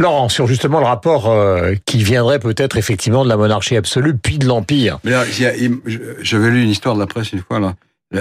Laurent, 0.00 0.28
sur 0.28 0.46
justement 0.46 0.78
le 0.78 0.86
rapport 0.86 1.28
euh, 1.28 1.74
qui 1.86 2.02
viendrait 2.04 2.38
peut-être 2.38 2.76
effectivement 2.76 3.24
de 3.24 3.28
la 3.28 3.36
monarchie 3.36 3.76
absolue 3.76 4.14
puis 4.16 4.38
de 4.38 4.46
l'empire. 4.46 4.98
Mais 5.04 5.10
là, 5.10 5.24
j'avais 6.22 6.50
lu 6.50 6.62
une 6.62 6.70
histoire 6.70 6.94
de 6.94 7.00
la 7.00 7.06
presse 7.06 7.32
une 7.32 7.40
fois 7.42 7.58
là. 7.60 7.74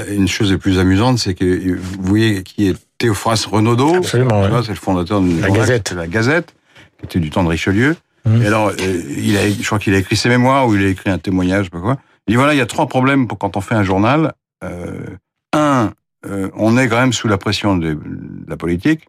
Une 0.09 0.27
chose 0.27 0.51
les 0.51 0.57
plus 0.57 0.79
amusante, 0.79 1.17
c'est 1.19 1.33
que 1.33 1.45
vous 1.75 2.01
voyez 2.03 2.43
qui 2.43 2.67
est 2.67 2.75
Théophras 2.97 3.45
Renaudot. 3.49 3.95
Absolument, 3.95 4.47
vois, 4.49 4.61
C'est 4.63 4.69
le 4.71 4.75
fondateur 4.75 5.21
de 5.21 5.39
La 5.41 5.49
Gazette. 5.49 5.91
La 5.95 6.07
Gazette, 6.07 6.53
qui 6.99 7.05
était 7.05 7.19
du 7.19 7.29
temps 7.29 7.43
de 7.43 7.49
Richelieu. 7.49 7.95
Mhm. 8.27 8.41
Et 8.43 8.45
alors, 8.47 8.69
euh, 8.69 9.01
il 9.17 9.37
a, 9.37 9.49
je 9.49 9.65
crois 9.65 9.79
qu'il 9.79 9.93
a 9.93 9.97
écrit 9.97 10.15
ses 10.15 10.29
mémoires 10.29 10.67
ou 10.67 10.75
il 10.75 10.83
a 10.85 10.87
écrit 10.89 11.09
un 11.09 11.17
témoignage, 11.17 11.59
je 11.59 11.63
sais 11.65 11.69
pas 11.71 11.79
quoi. 11.79 11.97
Il 12.27 12.31
dit 12.31 12.35
voilà, 12.35 12.53
il 12.53 12.57
y 12.57 12.61
a 12.61 12.65
trois 12.65 12.87
problèmes 12.87 13.27
pour 13.27 13.37
quand 13.37 13.55
on 13.57 13.61
fait 13.61 13.75
un 13.75 13.83
journal. 13.83 14.33
Euh, 14.63 15.05
un, 15.53 15.91
euh, 16.25 16.49
on 16.55 16.77
est 16.77 16.87
quand 16.89 16.99
même 16.99 17.13
sous 17.13 17.27
la 17.27 17.37
pression 17.37 17.77
de, 17.77 17.93
de 17.93 17.99
la 18.49 18.57
politique. 18.57 19.07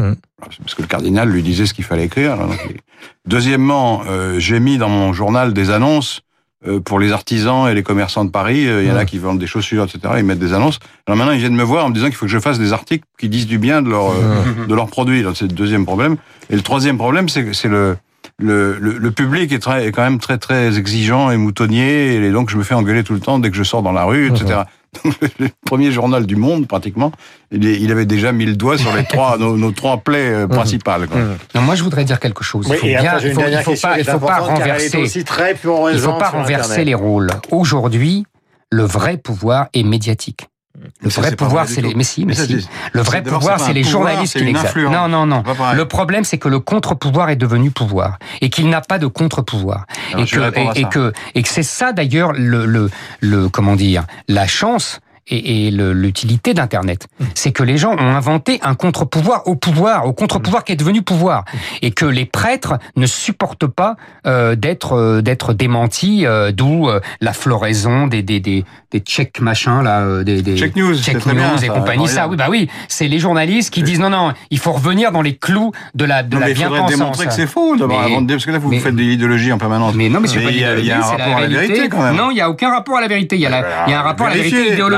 Mhm. 0.00 0.16
C'est 0.50 0.58
Parce 0.60 0.74
que 0.74 0.82
le 0.82 0.88
cardinal 0.88 1.28
lui 1.28 1.42
disait 1.42 1.66
ce 1.66 1.74
qu'il 1.74 1.84
fallait 1.84 2.04
écrire. 2.06 2.32
alors, 2.32 2.48
donc, 2.48 2.60
il- 2.70 2.80
Deuxièmement, 3.26 4.02
euh, 4.08 4.38
j'ai 4.38 4.60
mis 4.60 4.78
dans 4.78 4.88
mon 4.88 5.12
journal 5.12 5.52
des 5.52 5.70
annonces 5.70 6.22
pour 6.84 7.00
les 7.00 7.10
artisans 7.10 7.68
et 7.68 7.74
les 7.74 7.82
commerçants 7.82 8.24
de 8.24 8.30
Paris. 8.30 8.60
Il 8.62 8.84
y 8.86 8.90
en 8.92 8.94
a 8.96 9.00
Mhm. 9.00 9.06
qui 9.06 9.18
vendent 9.18 9.40
des 9.40 9.48
chaussures, 9.48 9.82
etc. 9.82 10.14
Ils 10.18 10.24
mettent 10.24 10.38
des 10.38 10.52
annonces. 10.52 10.78
Alors 11.08 11.16
maintenant, 11.18 11.32
ils 11.32 11.40
viennent 11.40 11.56
me 11.56 11.62
voir 11.64 11.84
en 11.84 11.88
me 11.88 11.94
disant 11.94 12.06
qu'il 12.06 12.14
faut 12.14 12.26
que 12.26 12.30
je 12.32 12.38
fasse 12.38 12.60
des 12.60 12.72
articles 12.72 13.04
qui 13.18 13.28
disent 13.28 13.48
du 13.48 13.58
bien 13.58 13.82
de 13.82 13.90
leur, 13.90 14.10
euh, 14.12 14.66
de 14.68 14.72
leurs 14.74 14.86
produits. 14.86 15.24
C'est 15.34 15.46
le 15.48 15.52
deuxième 15.54 15.84
problème. 15.84 16.16
Et 16.50 16.54
le 16.54 16.62
troisième 16.62 16.96
problème, 16.98 17.28
c'est 17.28 17.64
le, 17.64 17.96
le, 18.42 18.78
le, 18.78 18.98
le 18.98 19.10
public 19.10 19.52
est, 19.52 19.58
très, 19.58 19.86
est 19.86 19.92
quand 19.92 20.02
même 20.02 20.18
très 20.18 20.38
très 20.38 20.78
exigeant 20.78 21.30
et 21.30 21.36
moutonnier, 21.36 22.16
et 22.16 22.30
donc 22.30 22.50
je 22.50 22.56
me 22.56 22.62
fais 22.62 22.74
engueuler 22.74 23.04
tout 23.04 23.14
le 23.14 23.20
temps 23.20 23.38
dès 23.38 23.50
que 23.50 23.56
je 23.56 23.62
sors 23.62 23.82
dans 23.82 23.92
la 23.92 24.04
rue, 24.04 24.28
etc. 24.30 24.62
Le 25.38 25.48
premier 25.64 25.90
journal 25.90 26.26
du 26.26 26.36
monde, 26.36 26.68
pratiquement, 26.68 27.12
il, 27.50 27.90
avait 27.90 28.04
déjà 28.04 28.30
mis 28.30 28.44
le 28.44 28.54
doigt 28.56 28.76
sur 28.76 28.94
les 28.94 29.04
trois, 29.04 29.38
nos, 29.38 29.56
nos 29.56 29.70
trois 29.72 29.96
plaies 29.96 30.32
euh, 30.34 30.46
principales. 30.46 31.08
quoi. 31.08 31.18
Non, 31.54 31.62
moi 31.62 31.76
je 31.76 31.82
voudrais 31.82 32.04
dire 32.04 32.20
quelque 32.20 32.44
chose. 32.44 32.66
Il 32.68 32.76
faut 32.76 32.86
bien, 32.86 33.18
il 33.18 33.32
faut, 33.32 33.72
il 33.72 33.80
pas, 33.80 33.98
il 33.98 34.04
faut 34.04 34.18
pas 34.18 34.40
renverser. 34.40 34.98
aussi 34.98 35.24
très 35.24 35.52
Il 35.52 35.56
faut 35.56 35.76
polarisante 35.76 36.18
pas 36.18 36.28
sur 36.28 36.38
renverser 36.40 36.72
Internet. 36.72 36.86
les 36.86 36.94
rôles. 36.94 37.30
Aujourd'hui, 37.50 38.26
le 38.70 38.84
vrai 38.84 39.16
pouvoir 39.16 39.68
est 39.72 39.82
médiatique. 39.82 40.48
Le 41.00 41.08
vrai 41.08 41.36
pouvoir, 41.36 41.68
c'est 41.68 41.80
les. 41.80 41.94
Mais 41.94 42.04
si, 42.04 42.24
mais 42.24 42.34
si. 42.34 42.66
Le 42.92 43.02
vrai 43.02 43.22
pouvoir, 43.22 43.60
c'est 43.60 43.72
les 43.72 43.84
journalistes 43.84 44.38
qui 44.38 44.44
l'exercent. 44.44 44.76
Non, 44.76 45.08
non, 45.08 45.26
non. 45.26 45.42
Le 45.74 45.84
problème, 45.86 46.24
c'est 46.24 46.38
que 46.38 46.48
le 46.48 46.60
contre-pouvoir 46.60 47.30
est 47.30 47.36
devenu 47.36 47.70
pouvoir 47.70 48.18
et 48.40 48.50
qu'il 48.50 48.68
n'a 48.68 48.80
pas 48.80 48.98
de 48.98 49.06
contre-pouvoir. 49.06 49.86
Alors, 50.12 50.24
Et 50.24 50.28
que, 50.28 50.78
et, 50.78 50.84
que, 50.84 51.12
et 51.34 51.42
que 51.42 51.48
c'est 51.48 51.62
ça 51.62 51.92
d'ailleurs 51.92 52.32
le, 52.32 52.66
le, 52.66 52.90
le, 53.20 53.48
comment 53.48 53.76
dire, 53.76 54.04
la 54.28 54.46
chance 54.46 55.00
et, 55.28 55.68
et 55.68 55.70
l'utilité 55.70 56.54
d'Internet. 56.54 57.06
C'est 57.34 57.52
que 57.52 57.62
les 57.62 57.76
gens 57.76 57.92
ont 57.92 57.98
inventé 58.16 58.58
un 58.62 58.74
contre-pouvoir 58.74 59.46
au 59.46 59.54
pouvoir, 59.54 60.06
au 60.06 60.12
contre-pouvoir 60.12 60.64
qui 60.64 60.72
est 60.72 60.76
devenu 60.76 61.02
pouvoir. 61.02 61.44
Et 61.80 61.90
que 61.92 62.04
les 62.04 62.24
prêtres 62.24 62.74
ne 62.96 63.06
supportent 63.06 63.66
pas 63.66 63.96
euh, 64.26 64.54
d'être 64.56 64.92
euh, 64.94 65.20
d'être 65.22 65.52
démentis, 65.54 66.26
euh, 66.26 66.50
d'où 66.52 66.88
euh, 66.88 67.00
la 67.20 67.32
floraison 67.32 68.06
des, 68.06 68.22
des, 68.22 68.40
des, 68.40 68.64
des 68.90 68.98
check 69.00 69.40
machins, 69.40 69.82
là, 69.82 70.00
euh, 70.00 70.24
des, 70.24 70.42
des 70.42 70.56
Check 70.56 70.76
news, 70.76 70.94
check 70.96 71.24
news 71.26 71.34
bien, 71.34 71.56
et 71.56 71.66
ça, 71.66 71.72
compagnie. 71.72 72.08
Ça, 72.08 72.28
oui, 72.28 72.36
bah 72.36 72.46
oui, 72.50 72.68
c'est 72.88 73.08
les 73.08 73.18
journalistes 73.18 73.72
qui 73.72 73.82
disent 73.82 74.00
non, 74.00 74.10
non, 74.10 74.32
il 74.50 74.58
faut 74.58 74.72
revenir 74.72 75.12
dans 75.12 75.22
les 75.22 75.36
clous 75.36 75.72
de 75.94 76.04
la, 76.04 76.22
de 76.22 76.34
Non, 76.34 76.40
la 76.40 76.46
mais 76.46 76.52
il 76.52 76.56
faudrait 76.62 76.86
démontrer 76.88 77.26
que 77.26 77.32
c'est 77.32 77.46
faux 77.46 77.76
d'abord 77.76 78.00
Mais- 78.00 78.06
avant 78.12 78.22
de 78.22 78.32
parce 78.32 78.44
que 78.46 78.50
là 78.50 78.58
vous 78.58 78.70
mais- 78.70 78.78
faites 78.80 78.94
de 78.96 79.00
l'idéologie 79.00 79.52
en 79.52 79.58
permanence. 79.58 79.94
Mais 79.94 80.08
non, 80.08 80.20
mais 80.20 80.28
c'est 80.28 80.40
pas 80.42 80.50
il 80.50 80.56
y 80.56 80.60
y 80.60 80.90
a 80.90 80.98
un 80.98 81.00
rapport 81.02 81.36
à 81.36 81.40
la 81.42 81.46
vérité 81.48 81.88
quand 81.88 82.02
même. 82.02 82.16
Non, 82.16 82.30
il 82.30 82.34
n'y 82.34 82.40
a 82.40 82.50
aucun 82.50 82.70
rapport 82.70 82.96
à 82.96 83.00
la 83.00 83.08
vérité. 83.08 83.36
Il 83.36 83.42
y 83.42 83.46
a, 83.46 83.50
la- 83.50 83.64
il 83.86 83.90
y 83.90 83.94
a 83.94 84.00
un 84.00 84.02
rapport 84.02 84.26
à 84.26 84.30
la 84.30 84.36
vérité 84.36 84.56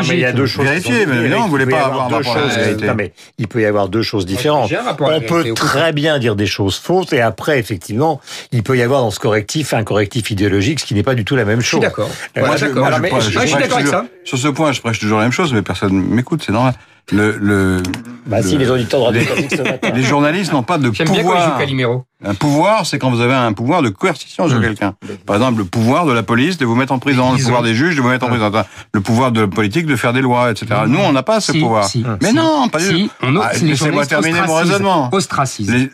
mais 0.08 0.13
il 0.14 0.20
y 0.20 0.24
a 0.24 0.32
deux 0.32 0.46
choses. 0.46 0.66
sont 0.66 0.72
mais 0.72 0.80
différentes. 0.80 1.08
non, 1.30 1.38
vous 1.40 1.44
Il 1.46 1.50
voulez 1.50 1.64
peut 1.66 1.70
y 1.72 1.74
pas 1.74 1.84
avoir 1.86 2.08
deux 2.08 2.22
choses-. 2.22 2.58
Non, 2.82 2.94
mais 2.96 3.12
il 3.38 3.48
peut 3.48 3.60
y 3.60 3.66
avoir 3.66 3.88
deux 3.88 4.02
choses 4.02 4.26
différentes. 4.26 4.70
On 5.00 5.20
peut 5.20 5.52
très 5.54 5.92
bien 5.92 6.18
dire 6.18 6.36
des 6.36 6.46
choses 6.46 6.76
fausses 6.78 7.12
et 7.12 7.20
après, 7.20 7.58
effectivement, 7.58 8.20
il 8.52 8.62
peut 8.62 8.76
y 8.76 8.82
avoir 8.82 9.00
dans 9.02 9.10
ce 9.10 9.20
correctif 9.20 9.74
un 9.74 9.84
correctif 9.84 10.30
idéologique, 10.30 10.80
ce 10.80 10.84
qui 10.86 10.94
n'est 10.94 11.02
pas 11.02 11.14
du 11.14 11.24
tout 11.24 11.36
la 11.36 11.44
même 11.44 11.60
Je 11.60 11.66
suis 11.66 11.70
chose. 11.72 11.80
d'accord. 11.80 12.08
Euh, 12.36 12.46
Moi, 12.46 12.56
je- 12.56 12.66
d'accord. 12.66 12.88
moi, 13.10 13.20
je 13.20 13.30
suis 13.30 13.54
d'accord 13.56 13.76
avec 13.78 13.86
ça. 13.88 14.06
Sur 14.24 14.38
ce 14.38 14.48
point, 14.48 14.72
je 14.72 14.80
prêche 14.80 14.98
toujours 14.98 15.18
la 15.18 15.24
même 15.24 15.32
chose, 15.32 15.52
mais 15.52 15.62
personne 15.62 15.92
m'écoute, 15.92 16.42
c'est 16.44 16.52
normal. 16.52 16.74
Le, 17.12 17.36
le, 17.38 17.82
Bah 18.24 18.42
si, 18.42 18.56
les 18.56 18.70
auditeurs 18.70 19.12
de 19.12 19.18
Radio 19.18 19.22
ce 19.50 19.60
matin. 19.62 19.90
Les 19.94 20.02
journalistes 20.02 20.52
n'ont 20.54 20.62
pas 20.62 20.78
de 20.78 20.90
J'aime 20.90 21.06
bien 21.10 21.22
quand 21.22 21.28
il 21.34 21.36
joue 21.36 21.40
pouvoir. 21.42 21.58
Calimero. 21.58 22.04
Un 22.26 22.34
pouvoir, 22.34 22.86
c'est 22.86 22.98
quand 22.98 23.10
vous 23.10 23.20
avez 23.20 23.34
un 23.34 23.52
pouvoir 23.52 23.82
de 23.82 23.88
coercition 23.90 24.48
sur 24.48 24.58
Hmm. 24.58 24.62
quelqu'un. 24.62 24.94
Par 25.26 25.36
exemple, 25.36 25.58
le 25.58 25.64
pouvoir 25.64 26.06
de 26.06 26.12
la 26.12 26.22
police 26.22 26.56
de 26.58 26.64
vous 26.64 26.74
mettre 26.74 26.92
en 26.92 26.98
prison, 26.98 27.32
le 27.32 27.38
pouvoir 27.42 27.62
des 27.62 27.74
juges 27.74 27.96
de 27.96 28.00
vous 28.00 28.08
mettre 28.08 28.24
en 28.26 28.28
prison, 28.28 28.50
le 28.92 29.00
pouvoir 29.00 29.32
de 29.32 29.42
la 29.42 29.46
politique 29.48 29.86
de 29.86 29.96
faire 29.96 30.12
des 30.12 30.20
lois, 30.22 30.50
etc. 30.50 30.66
Nous, 30.86 30.98
on 30.98 31.12
n'a 31.12 31.22
pas 31.22 31.40
ce 31.40 31.52
Si, 31.52 31.60
pouvoir. 31.60 31.84
si, 31.84 32.04
Mais 32.22 32.30
si. 32.30 32.34
non, 32.34 32.68
pas 32.68 32.78
du 32.78 32.88
tout. 33.04 33.10
on 33.22 33.36
Ah, 33.36 33.50
Laissez-moi 33.52 33.74
journalistes 33.76 34.10
terminer 34.10 34.32
mon 34.40 34.44
ostracisent. 34.44 34.70
raisonnement. 34.72 35.10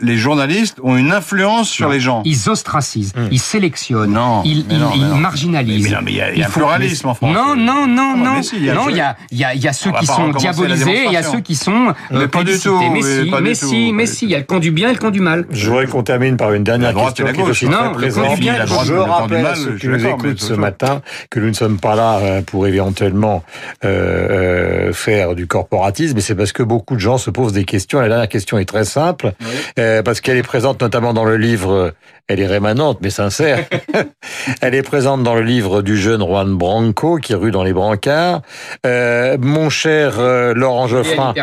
Les, 0.01 0.13
les 0.13 0.17
journalistes 0.19 0.79
ont 0.83 0.97
une 0.97 1.13
influence 1.13 1.69
sur 1.69 1.87
Non. 1.87 1.93
les 1.93 2.01
gens. 2.01 2.23
Ils 2.25 2.49
ostracisent, 2.49 3.13
ils 3.31 3.39
sélectionnent, 3.41 4.13
Non, 4.13 4.43
ils, 4.45 4.65
mais 4.69 4.75
ils- 4.75 4.79
non, 4.81 4.91
mais 4.91 4.97
ils 4.99 5.07
non. 5.09 5.17
marginalisent. 5.17 5.85
Mais- 5.85 5.91
mais 5.91 5.97
non, 5.97 6.03
mais 6.05 6.11
il 6.13 6.17
y 6.17 6.21
a- 6.21 6.33
il 6.33 6.39
y 6.39 6.43
a 6.43 6.47
un 6.47 6.51
pluralisme 6.51 7.09
en 7.09 7.15
France. 7.15 7.35
Non, 7.35 7.57
non, 7.57 7.87
non, 7.87 8.13
Ah, 8.15 8.17
non. 8.17 8.41
il 8.53 8.65
y 8.65 8.71
a 8.71 8.75
non, 8.75 8.87
le- 8.87 8.93
il 8.93 8.97
y 8.97 9.01
a, 9.01 9.17
il 9.33 9.39
y 9.39 9.45
a, 9.45 9.55
il 9.55 9.61
y 9.63 9.69
a 9.69 9.73
ceux 9.73 9.91
qui 9.93 10.07
sont 10.07 10.29
diabolisés 10.31 11.03
et 11.03 11.05
il 11.07 11.13
y 11.13 11.17
a 11.17 11.23
ceux 11.23 11.41
qui 11.41 11.55
sont 11.55 11.93
Mais 12.11 12.29
pas 12.29 12.45
du 12.45 12.59
tout, 12.59 12.79
Mais 12.93 13.03
si, 13.03 13.31
mais 13.43 13.55
si, 13.55 13.93
mais 13.93 14.07
si, 14.07 14.27
du 14.27 14.31
il 14.31 14.31
y 14.31 14.35
a 14.35 14.39
le 14.39 14.45
camp 14.45 14.59
du 14.59 14.71
bien 14.71 14.91
et 14.91 14.93
le 14.93 14.99
camp 14.99 15.11
du 15.11 15.21
mal. 15.21 15.47
Je 15.51 15.69
voudrais 15.69 15.87
qu'on 15.87 16.03
termine 16.21 16.37
par 16.37 16.53
une 16.53 16.65
dernière 16.65 16.89
La 16.89 16.93
droite 16.93 17.15
question 17.17 17.27
et 17.27 17.29
la 17.29 17.35
qui 17.35 17.41
est 17.41 17.50
aussi 17.50 17.69
Non, 17.69 17.79
très 17.79 17.93
présente. 17.93 18.27
camp 18.27 18.35
du 18.37 18.89
Je 18.89 18.95
rappelle 18.95 19.47
à 19.47 19.55
ceux 19.55 19.73
je 19.73 19.79
qui 19.79 19.89
nous 19.89 20.07
écoutent 20.07 20.41
ce 20.41 20.53
matin 20.53 21.00
que 21.31 21.41
nous 21.41 21.49
ne 21.49 21.55
sommes 21.55 21.79
pas 21.79 21.95
là 21.95 22.19
euh, 22.19 22.43
pour 22.43 22.67
éventuellement 22.67 23.43
euh, 23.85 24.89
euh, 24.89 24.93
faire 24.93 25.35
du 25.35 25.47
corporatisme, 25.47 26.15
mais 26.17 26.21
c'est 26.21 26.35
parce 26.35 26.53
que 26.53 26.62
beaucoup 26.62 26.95
de 26.95 27.00
gens 27.00 27.17
se 27.19 27.31
posent 27.31 27.53
des 27.53 27.65
questions. 27.65 28.00
La 28.00 28.09
dernière 28.09 28.29
question 28.29 28.59
est 28.59 28.67
très 28.67 28.85
simple, 28.85 29.33
euh, 29.79 30.03
parce 30.03 30.21
qu'elle 30.21 30.37
est 30.37 30.43
présente 30.43 30.81
notamment 30.83 31.15
dans 31.15 31.25
le 31.25 31.37
livre, 31.37 31.93
elle 32.29 32.41
est 32.41 32.47
rémanente 32.47 32.99
mais 33.03 33.11
sincère, 33.11 33.65
elle 34.61 34.75
est 34.75 34.83
présente 34.83 35.23
dans 35.23 35.35
le 35.35 35.43
livre 35.43 35.83
du 35.83 35.97
jeune 35.97 36.21
Juan 36.21 36.55
Branco 36.55 37.17
qui 37.17 37.35
rue 37.35 37.50
dans 37.50 37.65
les 37.65 37.73
brancards. 37.73 38.43
Euh, 38.87 39.37
mon 39.41 39.69
cher 39.69 40.15
euh, 40.19 40.55
Laurent 40.55 40.87
Geoffrin, 40.87 41.35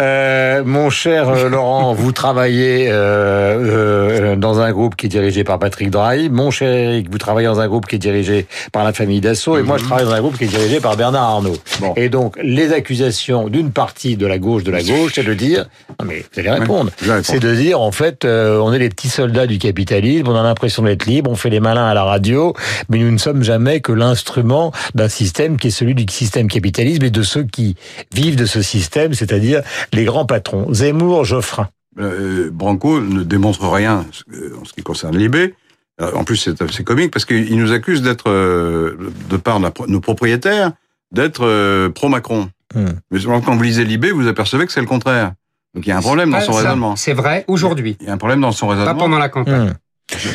euh, 0.00 0.62
mon 0.64 0.90
cher 0.90 1.28
euh, 1.30 1.48
Laurent, 1.48 1.94
vous 1.94 2.12
travaillez 2.12 2.88
euh, 2.90 3.57
euh, 3.60 4.36
dans 4.36 4.60
un 4.60 4.72
groupe 4.72 4.96
qui 4.96 5.06
est 5.06 5.08
dirigé 5.08 5.44
par 5.44 5.58
Patrick 5.58 5.90
Drahi. 5.90 6.28
Mon 6.28 6.50
cher 6.50 6.70
Eric, 6.70 7.10
vous 7.10 7.18
travaillez 7.18 7.48
dans 7.48 7.60
un 7.60 7.68
groupe 7.68 7.86
qui 7.86 7.96
est 7.96 7.98
dirigé 7.98 8.46
par 8.72 8.84
la 8.84 8.92
famille 8.92 9.20
Dassault. 9.20 9.58
Et 9.58 9.62
moi, 9.62 9.78
je 9.78 9.84
travaille 9.84 10.04
dans 10.04 10.12
un 10.12 10.20
groupe 10.20 10.38
qui 10.38 10.44
est 10.44 10.48
dirigé 10.48 10.80
par 10.80 10.96
Bernard 10.96 11.22
Arnault. 11.22 11.56
Bon. 11.80 11.92
Et 11.96 12.08
donc, 12.08 12.38
les 12.42 12.72
accusations 12.72 13.48
d'une 13.48 13.70
partie 13.70 14.16
de 14.16 14.26
la 14.26 14.38
gauche 14.38 14.64
de 14.64 14.70
la 14.70 14.82
gauche, 14.82 15.12
c'est 15.14 15.24
de 15.24 15.34
dire... 15.34 15.66
Non, 16.00 16.06
mais 16.06 16.24
vous 16.32 16.40
allez 16.40 16.50
répondre. 16.50 16.90
C'est 17.22 17.40
de 17.40 17.54
dire, 17.54 17.80
en 17.80 17.92
fait, 17.92 18.24
euh, 18.24 18.58
on 18.58 18.72
est 18.72 18.78
les 18.78 18.88
petits 18.88 19.08
soldats 19.08 19.46
du 19.46 19.58
capitalisme, 19.58 20.28
on 20.28 20.36
a 20.36 20.42
l'impression 20.42 20.82
d'être 20.82 21.06
libre, 21.06 21.30
on 21.30 21.36
fait 21.36 21.50
les 21.50 21.60
malins 21.60 21.86
à 21.86 21.94
la 21.94 22.04
radio, 22.04 22.54
mais 22.88 22.98
nous 22.98 23.10
ne 23.10 23.18
sommes 23.18 23.42
jamais 23.42 23.80
que 23.80 23.92
l'instrument 23.92 24.72
d'un 24.94 25.08
système 25.08 25.56
qui 25.56 25.68
est 25.68 25.70
celui 25.70 25.94
du 25.94 26.04
système 26.12 26.48
capitalisme 26.48 27.04
et 27.04 27.10
de 27.10 27.22
ceux 27.22 27.44
qui 27.44 27.76
vivent 28.14 28.36
de 28.36 28.46
ce 28.46 28.62
système, 28.62 29.14
c'est-à-dire 29.14 29.62
les 29.92 30.04
grands 30.04 30.26
patrons. 30.26 30.72
Zemmour, 30.72 31.24
Geoffrin. 31.24 31.68
Euh, 31.98 32.50
Branco 32.52 33.00
ne 33.00 33.22
démontre 33.22 33.68
rien 33.70 34.04
euh, 34.32 34.56
en 34.60 34.64
ce 34.64 34.72
qui 34.72 34.82
concerne 34.82 35.16
Libé. 35.16 35.54
Euh, 36.00 36.12
En 36.14 36.24
plus, 36.24 36.36
c'est 36.36 36.60
assez 36.62 36.84
comique 36.84 37.10
parce 37.10 37.24
qu'il 37.24 37.56
nous 37.58 37.72
accuse 37.72 38.02
d'être, 38.02 38.30
de 38.30 39.36
par 39.36 39.58
la- 39.58 39.72
nos 39.88 40.00
propriétaires, 40.00 40.72
d'être 41.12 41.88
pro-Macron. 41.88 42.50
Hmm. 42.74 42.86
Mais 43.10 43.18
quand 43.44 43.56
vous 43.56 43.62
lisez 43.62 43.84
Libé, 43.84 44.12
vous 44.12 44.28
apercevez 44.28 44.66
que 44.66 44.72
c'est 44.72 44.80
le 44.80 44.86
contraire. 44.86 45.32
Donc 45.74 45.86
il 45.86 45.88
y 45.90 45.92
a 45.92 45.98
un 45.98 46.02
problème 46.02 46.30
dans 46.30 46.38
Pas 46.38 46.44
son 46.44 46.52
ça. 46.52 46.58
raisonnement. 46.62 46.96
C'est 46.96 47.12
vrai 47.14 47.44
aujourd'hui, 47.48 47.96
Il 48.00 48.06
y 48.06 48.10
a 48.10 48.12
un 48.12 48.18
problème 48.18 48.40
dans 48.40 48.52
son 48.52 48.66
pas 48.68 48.74
raisonnement. 48.74 48.94
pendant 48.94 49.18
la 49.18 49.28
campagne. 49.28 49.70
Hmm. 49.70 49.72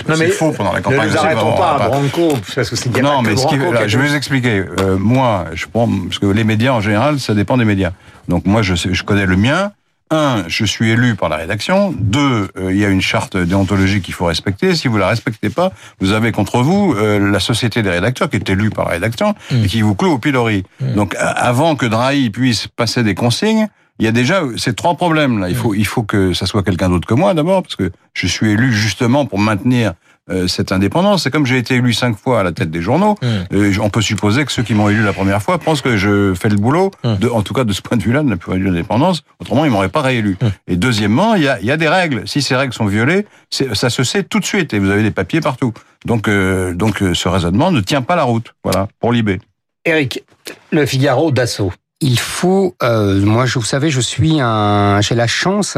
Non, 0.07 0.15
mais 0.19 0.27
c'est 0.27 0.31
faux 0.31 0.51
pendant 0.51 0.71
la 0.71 0.79
Ne 0.79 0.83
campagne. 0.83 1.07
nous 1.07 1.13
c'est 1.13 1.17
arrêtons 1.17 1.53
pas 1.55 1.71
à 1.75 1.87
Branco, 1.89 2.37
parce 2.55 2.69
que 2.69 2.75
c'est 2.75 2.89
Non, 3.01 3.23
pas 3.23 3.29
mais 3.29 3.35
ce 3.35 3.47
qui, 3.47 3.57
là, 3.57 3.87
je 3.87 3.97
vais 3.97 4.07
vous 4.07 4.15
expliquer. 4.15 4.63
Euh, 4.81 4.97
moi, 4.99 5.45
je 5.53 5.65
prends 5.65 5.89
parce 6.07 6.19
que 6.19 6.27
les 6.27 6.43
médias 6.43 6.73
en 6.73 6.81
général, 6.81 7.19
ça 7.19 7.33
dépend 7.33 7.57
des 7.57 7.65
médias. 7.65 7.91
Donc 8.27 8.45
moi, 8.45 8.61
je, 8.61 8.75
sais, 8.75 8.93
je 8.93 9.03
connais 9.03 9.25
le 9.25 9.35
mien. 9.35 9.71
Un, 10.13 10.43
je 10.47 10.63
suis 10.63 10.91
élu 10.91 11.15
par 11.15 11.27
la 11.27 11.37
rédaction. 11.37 11.91
Deux, 11.97 12.47
euh, 12.55 12.71
il 12.71 12.77
y 12.77 12.85
a 12.85 12.89
une 12.89 13.01
charte 13.01 13.35
déontologique 13.35 14.03
qu'il 14.03 14.13
faut 14.13 14.25
respecter. 14.25 14.75
Si 14.75 14.87
vous 14.87 14.99
la 14.99 15.07
respectez 15.07 15.49
pas, 15.49 15.71
vous 15.99 16.11
avez 16.11 16.31
contre 16.31 16.61
vous 16.61 16.93
euh, 16.95 17.31
la 17.31 17.39
société 17.39 17.81
des 17.81 17.89
rédacteurs 17.89 18.29
qui 18.29 18.35
est 18.35 18.47
élue 18.47 18.69
par 18.69 18.85
la 18.85 18.91
rédaction 18.91 19.33
et 19.51 19.65
qui 19.65 19.81
vous 19.81 19.95
cloue 19.95 20.11
au 20.11 20.19
pilori. 20.19 20.65
Mm. 20.79 20.93
Donc 20.93 21.15
avant 21.17 21.75
que 21.75 21.87
Drahi 21.87 22.29
puisse 22.29 22.67
passer 22.67 23.01
des 23.01 23.15
consignes, 23.15 23.69
il 23.97 24.05
y 24.05 24.07
a 24.07 24.11
déjà 24.11 24.43
ces 24.55 24.75
trois 24.75 24.95
problèmes 24.97 25.39
là. 25.39 25.49
Il 25.49 25.55
faut 25.55 25.73
il 25.73 25.87
faut 25.87 26.03
que 26.03 26.33
ça 26.33 26.45
soit 26.45 26.61
quelqu'un 26.61 26.89
d'autre 26.89 27.07
que 27.07 27.15
moi 27.15 27.33
d'abord 27.33 27.63
parce 27.63 27.75
que 27.75 27.91
je 28.13 28.27
suis 28.27 28.51
élu 28.51 28.71
justement 28.71 29.25
pour 29.25 29.39
maintenir 29.39 29.93
euh, 30.29 30.47
cette 30.47 30.71
indépendance. 30.71 31.23
C'est 31.23 31.31
comme 31.31 31.45
j'ai 31.45 31.57
été 31.57 31.75
élu 31.75 31.91
cinq 31.93 32.17
fois 32.17 32.39
à 32.39 32.43
la 32.43 32.51
tête 32.53 32.71
des 32.71 32.81
journaux. 32.81 33.15
Mm. 33.21 33.27
Euh, 33.53 33.73
on 33.81 33.89
peut 33.89 34.01
supposer 34.01 34.45
que 34.45 34.51
ceux 34.51 34.63
qui 34.63 34.73
m'ont 34.73 34.87
élu 34.89 35.03
la 35.03 35.11
première 35.13 35.41
fois 35.41 35.57
pensent 35.57 35.81
que 35.81 35.97
je 35.97 36.33
fais 36.33 36.49
le 36.49 36.55
boulot, 36.55 36.91
Hum. 37.03 37.17
de, 37.17 37.27
en 37.27 37.41
tout 37.41 37.53
cas 37.53 37.63
de 37.65 37.73
ce 37.73 37.81
point 37.81 37.97
de 37.97 38.03
vue-là, 38.03 38.23
de 38.23 38.29
la 38.29 38.37
plus 38.37 38.57
de 38.57 38.63
l'indépendance. 38.63 39.23
Autrement, 39.39 39.65
ils 39.65 39.71
m'auraient 39.71 39.89
pas 39.89 40.01
réélu. 40.01 40.37
Hum. 40.41 40.51
Et 40.67 40.77
deuxièmement, 40.77 41.35
il 41.35 41.43
y 41.43 41.47
a, 41.47 41.59
il 41.59 41.65
y 41.65 41.71
a 41.71 41.77
des 41.77 41.89
règles. 41.89 42.27
Si 42.27 42.41
ces 42.41 42.55
règles 42.55 42.73
sont 42.73 42.85
violées, 42.85 43.25
ça 43.49 43.89
se 43.89 44.03
sait 44.03 44.23
tout 44.23 44.39
de 44.39 44.45
suite 44.45 44.73
et 44.73 44.79
vous 44.79 44.89
avez 44.89 45.03
des 45.03 45.11
papiers 45.11 45.41
partout. 45.41 45.73
Donc, 46.05 46.27
euh, 46.27 46.73
donc 46.73 47.03
ce 47.13 47.27
raisonnement 47.27 47.71
ne 47.71 47.81
tient 47.81 48.01
pas 48.01 48.15
la 48.15 48.23
route. 48.23 48.53
Voilà, 48.63 48.87
pour 48.99 49.11
Libé. 49.11 49.39
Eric, 49.85 50.23
le 50.71 50.85
Figaro 50.85 51.31
d'assaut. 51.31 51.73
Il 52.05 52.19
faut, 52.19 52.75
euh, 52.83 53.21
moi, 53.21 53.45
je, 53.45 53.57
vous 53.59 53.65
savez, 53.65 53.89
je 53.89 54.01
suis 54.01 54.41
un, 54.41 54.99
j'ai 54.99 55.15
la 55.15 55.25
chance 55.27 55.77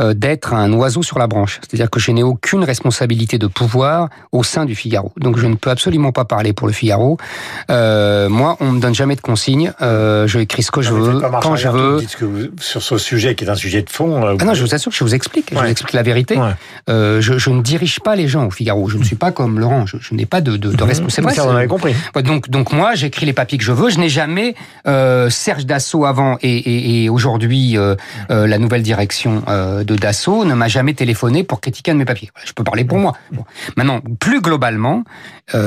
euh, 0.00 0.14
d'être 0.14 0.54
un 0.54 0.72
oiseau 0.72 1.02
sur 1.02 1.18
la 1.18 1.26
branche. 1.26 1.58
C'est-à-dire 1.60 1.90
que 1.90 1.98
je 1.98 2.12
n'ai 2.12 2.22
aucune 2.22 2.62
responsabilité 2.62 3.38
de 3.38 3.48
pouvoir 3.48 4.08
au 4.30 4.44
sein 4.44 4.64
du 4.64 4.76
Figaro. 4.76 5.10
Donc 5.16 5.36
je 5.36 5.46
ne 5.48 5.56
peux 5.56 5.70
absolument 5.70 6.12
pas 6.12 6.24
parler 6.24 6.52
pour 6.52 6.68
le 6.68 6.72
Figaro. 6.72 7.16
Euh, 7.72 8.28
moi, 8.28 8.56
on 8.60 8.70
me 8.70 8.80
donne 8.80 8.94
jamais 8.94 9.16
de 9.16 9.20
consignes. 9.20 9.72
Euh, 9.82 10.28
je 10.28 10.38
écris 10.38 10.62
ce 10.62 10.70
que 10.70 10.80
je 10.80 10.92
Non, 10.92 10.98
mais 11.00 11.12
veux, 11.14 11.20
quand 11.42 11.56
je 11.56 11.68
veux. 11.68 11.94
vous 11.94 12.00
dites 12.02 12.10
ce 12.10 12.16
que 12.16 12.24
vous- 12.24 12.46
sur 12.60 12.80
ce 12.80 12.96
sujet 12.96 13.34
qui 13.34 13.42
est 13.44 13.48
un 13.50 13.56
sujet 13.56 13.82
de 13.82 13.90
fond. 13.90 14.36
Ah 14.40 14.44
non, 14.44 14.54
je 14.54 14.62
vous 14.62 14.72
assure 14.76 14.92
que 14.92 14.96
je 14.98 15.02
vous 15.02 15.16
explique. 15.16 15.48
Je 15.52 15.58
vous 15.58 15.64
explique 15.64 15.92
la 15.92 16.04
vérité. 16.04 16.36
Ouais. 16.38 16.52
Euh, 16.88 17.20
je, 17.20 17.36
je 17.38 17.50
ne 17.50 17.60
dirige 17.62 17.98
pas 17.98 18.14
les 18.14 18.28
gens 18.28 18.46
au 18.46 18.50
Figaro. 18.52 18.88
Je 18.88 18.98
ne 18.98 19.02
suis 19.02 19.16
pas 19.16 19.32
comme 19.32 19.58
Laurent. 19.58 19.84
Je, 19.86 19.96
je 20.00 20.14
n'ai 20.14 20.26
pas 20.26 20.40
de, 20.40 20.56
de, 20.56 20.70
de 20.70 20.82
responsabilité. 20.84 21.40
Ça, 21.40 21.46
on 21.48 21.56
avait 21.56 21.66
compris. 21.66 21.96
Donc, 22.22 22.48
donc 22.48 22.72
moi, 22.72 22.94
j'écris 22.94 23.26
les 23.26 23.32
papiers 23.32 23.58
que 23.58 23.64
je 23.64 23.72
veux. 23.72 23.90
Je 23.90 23.98
n'ai 23.98 24.08
jamais 24.08 24.54
euh, 24.86 25.28
Serge 25.48 25.64
Dassault 25.64 26.04
avant 26.04 26.36
et, 26.42 26.58
et, 26.58 27.04
et 27.04 27.08
aujourd'hui 27.08 27.78
euh, 27.78 27.94
euh, 28.30 28.46
la 28.46 28.58
nouvelle 28.58 28.82
direction 28.82 29.42
euh, 29.48 29.82
de 29.82 29.96
Dassault 29.96 30.44
ne 30.44 30.52
m'a 30.52 30.68
jamais 30.68 30.92
téléphoné 30.92 31.42
pour 31.42 31.62
critiquer 31.62 31.92
un 31.92 31.94
de 31.94 32.00
mes 32.00 32.04
papiers. 32.04 32.30
Je 32.44 32.52
peux 32.52 32.64
parler 32.64 32.84
pour 32.84 32.98
moi. 32.98 33.14
Bon. 33.32 33.46
Maintenant, 33.78 34.02
plus 34.20 34.42
globalement, 34.42 35.04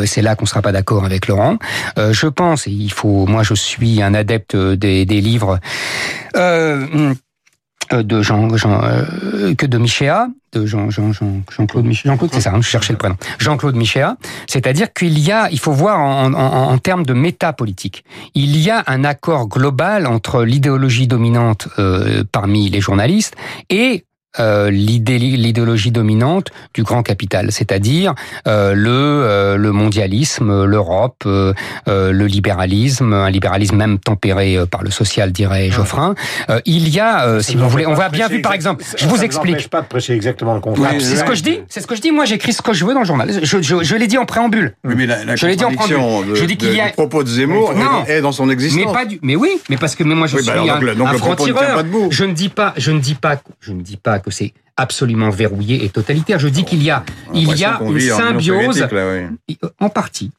c'est 0.05 0.21
là 0.21 0.35
qu'on 0.35 0.45
sera 0.45 0.61
pas 0.61 0.71
d'accord 0.71 1.03
avec 1.03 1.27
Laurent. 1.27 1.57
Je 1.97 2.27
pense, 2.27 2.67
et 2.67 2.71
il 2.71 2.91
faut, 2.91 3.25
moi, 3.25 3.41
je 3.41 3.55
suis 3.55 4.03
un 4.03 4.13
adepte 4.13 4.55
des, 4.55 5.05
des 5.05 5.19
livres. 5.21 5.59
Euh, 6.35 7.15
de 7.91 8.21
Jean, 8.21 8.55
Jean 8.55 8.81
euh, 8.83 9.53
que 9.55 9.65
de 9.65 9.77
Michéa, 9.77 10.27
de 10.53 10.65
Jean 10.65 10.89
Jean 10.89 11.11
Jean 11.11 11.41
Jean-Claude 11.49 11.85
Michéa, 11.85 12.11
Jean-Claude 12.11 12.31
c'est 12.33 12.41
ça, 12.41 12.53
hein, 12.53 12.61
je 12.61 12.67
cherchais 12.67 12.93
le 12.93 12.97
prénom. 12.97 13.15
Jean-Claude 13.39 13.75
Michéa, 13.75 14.17
c'est-à-dire 14.47 14.93
qu'il 14.93 15.19
y 15.19 15.31
a, 15.31 15.49
il 15.51 15.59
faut 15.59 15.71
voir 15.71 15.99
en, 15.99 16.33
en, 16.33 16.71
en 16.71 16.77
termes 16.77 17.05
de 17.05 17.13
métapolitique. 17.13 18.03
Il 18.35 18.57
y 18.57 18.69
a 18.69 18.83
un 18.87 19.03
accord 19.03 19.47
global 19.47 20.07
entre 20.07 20.43
l'idéologie 20.43 21.07
dominante 21.07 21.67
euh, 21.79 22.23
parmi 22.31 22.69
les 22.69 22.81
journalistes 22.81 23.35
et 23.69 24.05
euh, 24.39 24.69
l'idée- 24.71 25.19
l'idéologie 25.19 25.91
dominante 25.91 26.47
du 26.73 26.83
grand 26.83 27.03
capital, 27.03 27.51
c'est-à-dire 27.51 28.13
euh, 28.47 28.73
le 28.73 28.89
euh, 28.91 29.57
le 29.57 29.71
mondialisme, 29.71 30.65
l'Europe, 30.65 31.23
euh, 31.25 31.53
euh, 31.87 32.11
le 32.11 32.25
libéralisme, 32.27 33.13
un 33.13 33.29
libéralisme 33.29 33.75
même 33.75 33.99
tempéré 33.99 34.57
euh, 34.57 34.65
par 34.65 34.83
le 34.83 34.91
social, 34.91 35.31
dirait 35.31 35.69
Geoffrin. 35.69 36.15
Euh, 36.49 36.59
il 36.65 36.89
y 36.89 36.99
a, 36.99 37.25
euh, 37.27 37.41
si 37.41 37.55
vous 37.57 37.67
voulez, 37.69 37.85
on 37.85 37.93
voit 37.93 38.09
bien 38.09 38.27
vu 38.27 38.41
par 38.41 38.53
exemple. 38.53 38.83
Je 38.97 39.05
vous 39.07 39.23
explique. 39.23 39.69
pas 39.69 39.81
de 39.81 39.87
prêcher 39.87 40.13
exactement 40.13 40.53
le 40.53 40.59
contraire. 40.61 40.91
Ah, 40.93 40.99
c'est 40.99 41.15
ce 41.17 41.23
que 41.23 41.35
je 41.35 41.43
dis. 41.43 41.59
C'est 41.69 41.81
ce 41.81 41.87
que 41.87 41.95
je 41.95 42.01
dis. 42.01 42.11
Moi, 42.11 42.25
j'écris 42.25 42.53
ce 42.53 42.61
que 42.61 42.73
je 42.73 42.85
veux 42.85 42.93
dans 42.93 43.01
le 43.01 43.05
journal. 43.05 43.29
Je, 43.43 43.61
je, 43.61 43.83
je 43.83 43.95
l'ai 43.95 44.07
dit 44.07 44.17
en 44.17 44.25
préambule. 44.25 44.75
Oui, 44.83 44.93
mais 44.97 45.05
la, 45.05 45.23
la 45.25 45.35
Je 45.35 45.45
l'ai 45.47 45.55
dit 45.55 45.63
en 45.65 45.71
préambule. 45.73 46.29
de- 46.31 46.35
Je 46.35 46.45
dis 46.45 46.57
qu'il 46.57 46.73
y 46.73 46.79
a- 46.81 46.89
propos 46.89 47.23
de 47.23 47.29
Zemmour 47.29 47.73
Non. 47.73 48.05
est, 48.07 48.17
est 48.17 48.21
dans 48.21 48.31
son 48.31 48.49
existence. 48.49 48.85
Mais 48.85 48.91
pas 48.93 49.05
du. 49.05 49.19
Mais 49.21 49.35
oui. 49.35 49.49
Mais 49.69 49.77
parce 49.77 49.95
que 49.95 50.03
mais 50.03 50.15
moi 50.15 50.27
je 50.27 50.35
Oui, 50.37 50.43
bah 50.45 50.51
suis 50.53 50.61
alors, 50.61 50.75
un, 50.75 50.79
donc 50.79 50.83
le- 50.89 50.95
donc 50.95 51.07
un 51.07 51.11
le 51.13 51.17
propos 51.19 51.47
ne 51.47 51.53
tient 51.53 51.61
pas 51.75 51.83
debout. 51.83 52.07
Je 52.11 52.23
ne 52.25 52.33
dis 52.33 52.49
pas. 52.49 52.73
Je 52.77 52.91
ne 52.91 52.99
dis 52.99 53.15
pas. 53.15 53.41
Je 53.59 53.71
ne 53.73 53.81
dis 53.81 53.97
pas 53.97 54.19
que 54.21 54.31
c'est 54.31 54.53
absolument 54.77 55.29
verrouillé 55.29 55.83
et 55.85 55.89
totalitaire. 55.89 56.39
Je 56.39 56.47
dis 56.47 56.63
qu'il 56.63 56.83
y 56.83 56.89
a 56.89 57.03
il 57.33 57.57
y 57.57 57.65
a 57.65 57.79
une 57.81 57.97
Union 57.97 58.17
symbiose 58.17 58.65
soviétique, 58.65 58.91
là, 58.91 59.27
oui. 59.47 59.57
en 59.79 59.89
partie. 59.89 60.31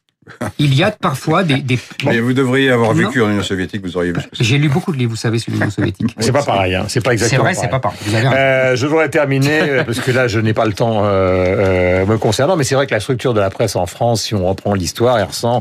Il 0.58 0.74
y 0.74 0.85
a 0.85 0.90
parfois 0.92 1.42
des. 1.42 1.61
des... 1.62 1.78
Mais 2.04 2.20
vous 2.20 2.32
devriez 2.32 2.70
avoir 2.70 2.94
Non. 2.94 3.06
vécu 3.06 3.20
en 3.20 3.30
Union 3.30 3.42
soviétique, 3.42 3.82
vous 3.82 3.96
auriez 3.96 4.12
vu 4.12 4.20
c'est. 4.32 4.44
J'ai 4.44 4.58
lu 4.58 4.68
beaucoup 4.68 4.92
de 4.92 4.96
livres, 4.96 5.11
vous 5.11 5.16
savez, 5.16 5.38
sur 5.38 5.52
l'Union 5.52 5.70
soviétique. 5.78 6.14
C'est 6.20 6.32
pas 6.32 6.42
pareil, 6.44 6.74
hein. 6.74 6.85
c'est 6.88 7.00
pas 7.00 7.11
C'est 7.11 7.14
exactement 7.14 7.44
vrai, 7.44 7.54
c'est 7.54 7.68
pas 7.68 7.80
pareil. 7.80 7.98
Vous 8.06 8.14
avez. 8.14 8.26
Euh, 8.28 8.76
je 8.76 8.87
voudrais 8.87 9.08
terminer, 9.08 9.82
parce 9.87 9.98
que 10.00 10.11
là, 10.12 10.28
je 10.28 10.38
n'ai 10.38 10.54
pas 10.54 10.64
le 10.66 10.72
temps 10.74 11.04
euh, 11.04 12.02
euh, 12.02 12.06
me 12.06 12.18
concernant, 12.18 12.56
mais 12.56 12.64
c'est 12.64 12.74
vrai 12.76 12.87
que 12.87 12.94
la 12.94 13.00
structure 13.00 13.35
de 13.35 13.40
la 13.40 13.50
presse 13.50 13.74
en 13.76 13.87
France, 13.87 14.22
si 14.22 14.35
on 14.35 14.46
reprend 14.48 14.74
l'histoire, 14.74 15.18
elle 15.18 15.24
ressent 15.24 15.61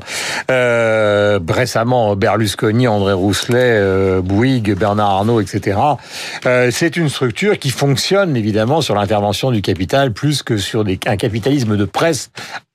euh, 0.50 1.40
récemment 1.50 2.16
Berlusconi, 2.16 2.88
André 2.88 3.14
Rousselet, 3.14 3.58
euh, 3.60 4.22
Bouygues, 4.22 4.76
Bernard 4.76 5.10
Arnault, 5.10 5.42
etc. 5.42 5.80
Euh, 6.46 6.70
c'est 6.72 6.98
une 6.98 7.10
structure 7.10 7.58
qui 7.58 7.70
fonctionne 7.72 8.36
évidemment 8.38 8.82
sur 8.82 8.96
l'intervention 8.96 9.52
du 9.52 9.62
capital 9.62 10.14
plus 10.14 10.44
que 10.44 10.58
sur 10.58 10.84
des, 10.84 11.00
un 11.08 11.18
capitalisme 11.18 11.78
de 11.78 11.86
presse 11.86 12.32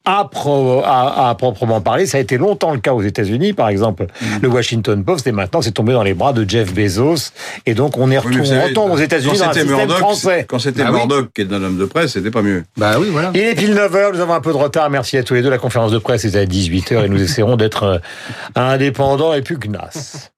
à, 0.07 0.25
pro- 0.31 0.83
à, 0.85 1.29
à 1.31 1.35
proprement 1.35 1.81
parler. 1.81 2.07
Ça 2.07 2.17
a 2.19 2.21
été 2.21 2.39
longtemps 2.39 2.73
le 2.73 2.79
cas 2.81 2.93
aux 2.95 3.03
États-Unis, 3.03 3.53
par 3.53 3.69
exemple, 3.69 4.07
le 4.41 4.49
Washington 4.49 5.05
Post, 5.05 5.27
et 5.27 5.33
maintenant 5.33 5.61
c'est 5.61 5.73
tombé 5.73 5.93
dans 5.93 6.03
les 6.05 6.15
bras 6.15 6.33
de 6.33 6.49
Jeff 6.49 6.73
Bezos. 6.73 7.33
Et 7.67 7.75
donc 7.75 7.99
on 7.99 8.11
est 8.11 8.19
Oui, 8.25 8.37
retourné, 8.39 8.93
aux 8.93 8.97
États-Unis 8.97 9.33
quand 9.39 9.45
dans 9.45 9.51
un 9.51 9.53
système 9.53 9.77
Murdoch, 9.77 9.97
français. 9.99 10.47
Quand 10.49 10.59
c'était 10.61 10.83
Bah 10.85 10.91
oui. 10.93 10.97
Murdoch 10.99 11.29
qui 11.35 11.43
est 11.43 11.53
un 11.53 11.63
homme 11.63 11.77
de 11.79 11.85
presse, 11.85 12.13
c'était 12.13 12.31
pas 12.31 12.43
mieux. 12.43 12.65
Bah 12.77 12.93
oui, 13.01 13.09
voilà. 13.11 13.31
Il 13.35 13.41
est 13.41 13.55
pile 13.55 13.75
9h, 13.75 14.13
nous 14.15 14.21
avons 14.21 14.35
un 14.35 14.41
peu 14.41 14.53
de 14.53 14.57
retard. 14.57 14.89
Merci 14.91 15.19
à 15.19 15.23
tous 15.25 15.35
les 15.35 15.43
deux. 15.43 15.51
La 15.51 15.59
conférence 15.59 15.91
de 15.91 15.99
presse 15.99 16.25
est 16.25 16.37
à 16.37 16.45
18h 16.45 17.05
et 17.05 17.09
nous 17.09 17.21
essaierons 17.21 17.57
d'être 17.57 17.83
euh, 17.83 17.99
indépendants 18.55 19.35
et 19.35 19.43
pugnaces. 19.43 20.31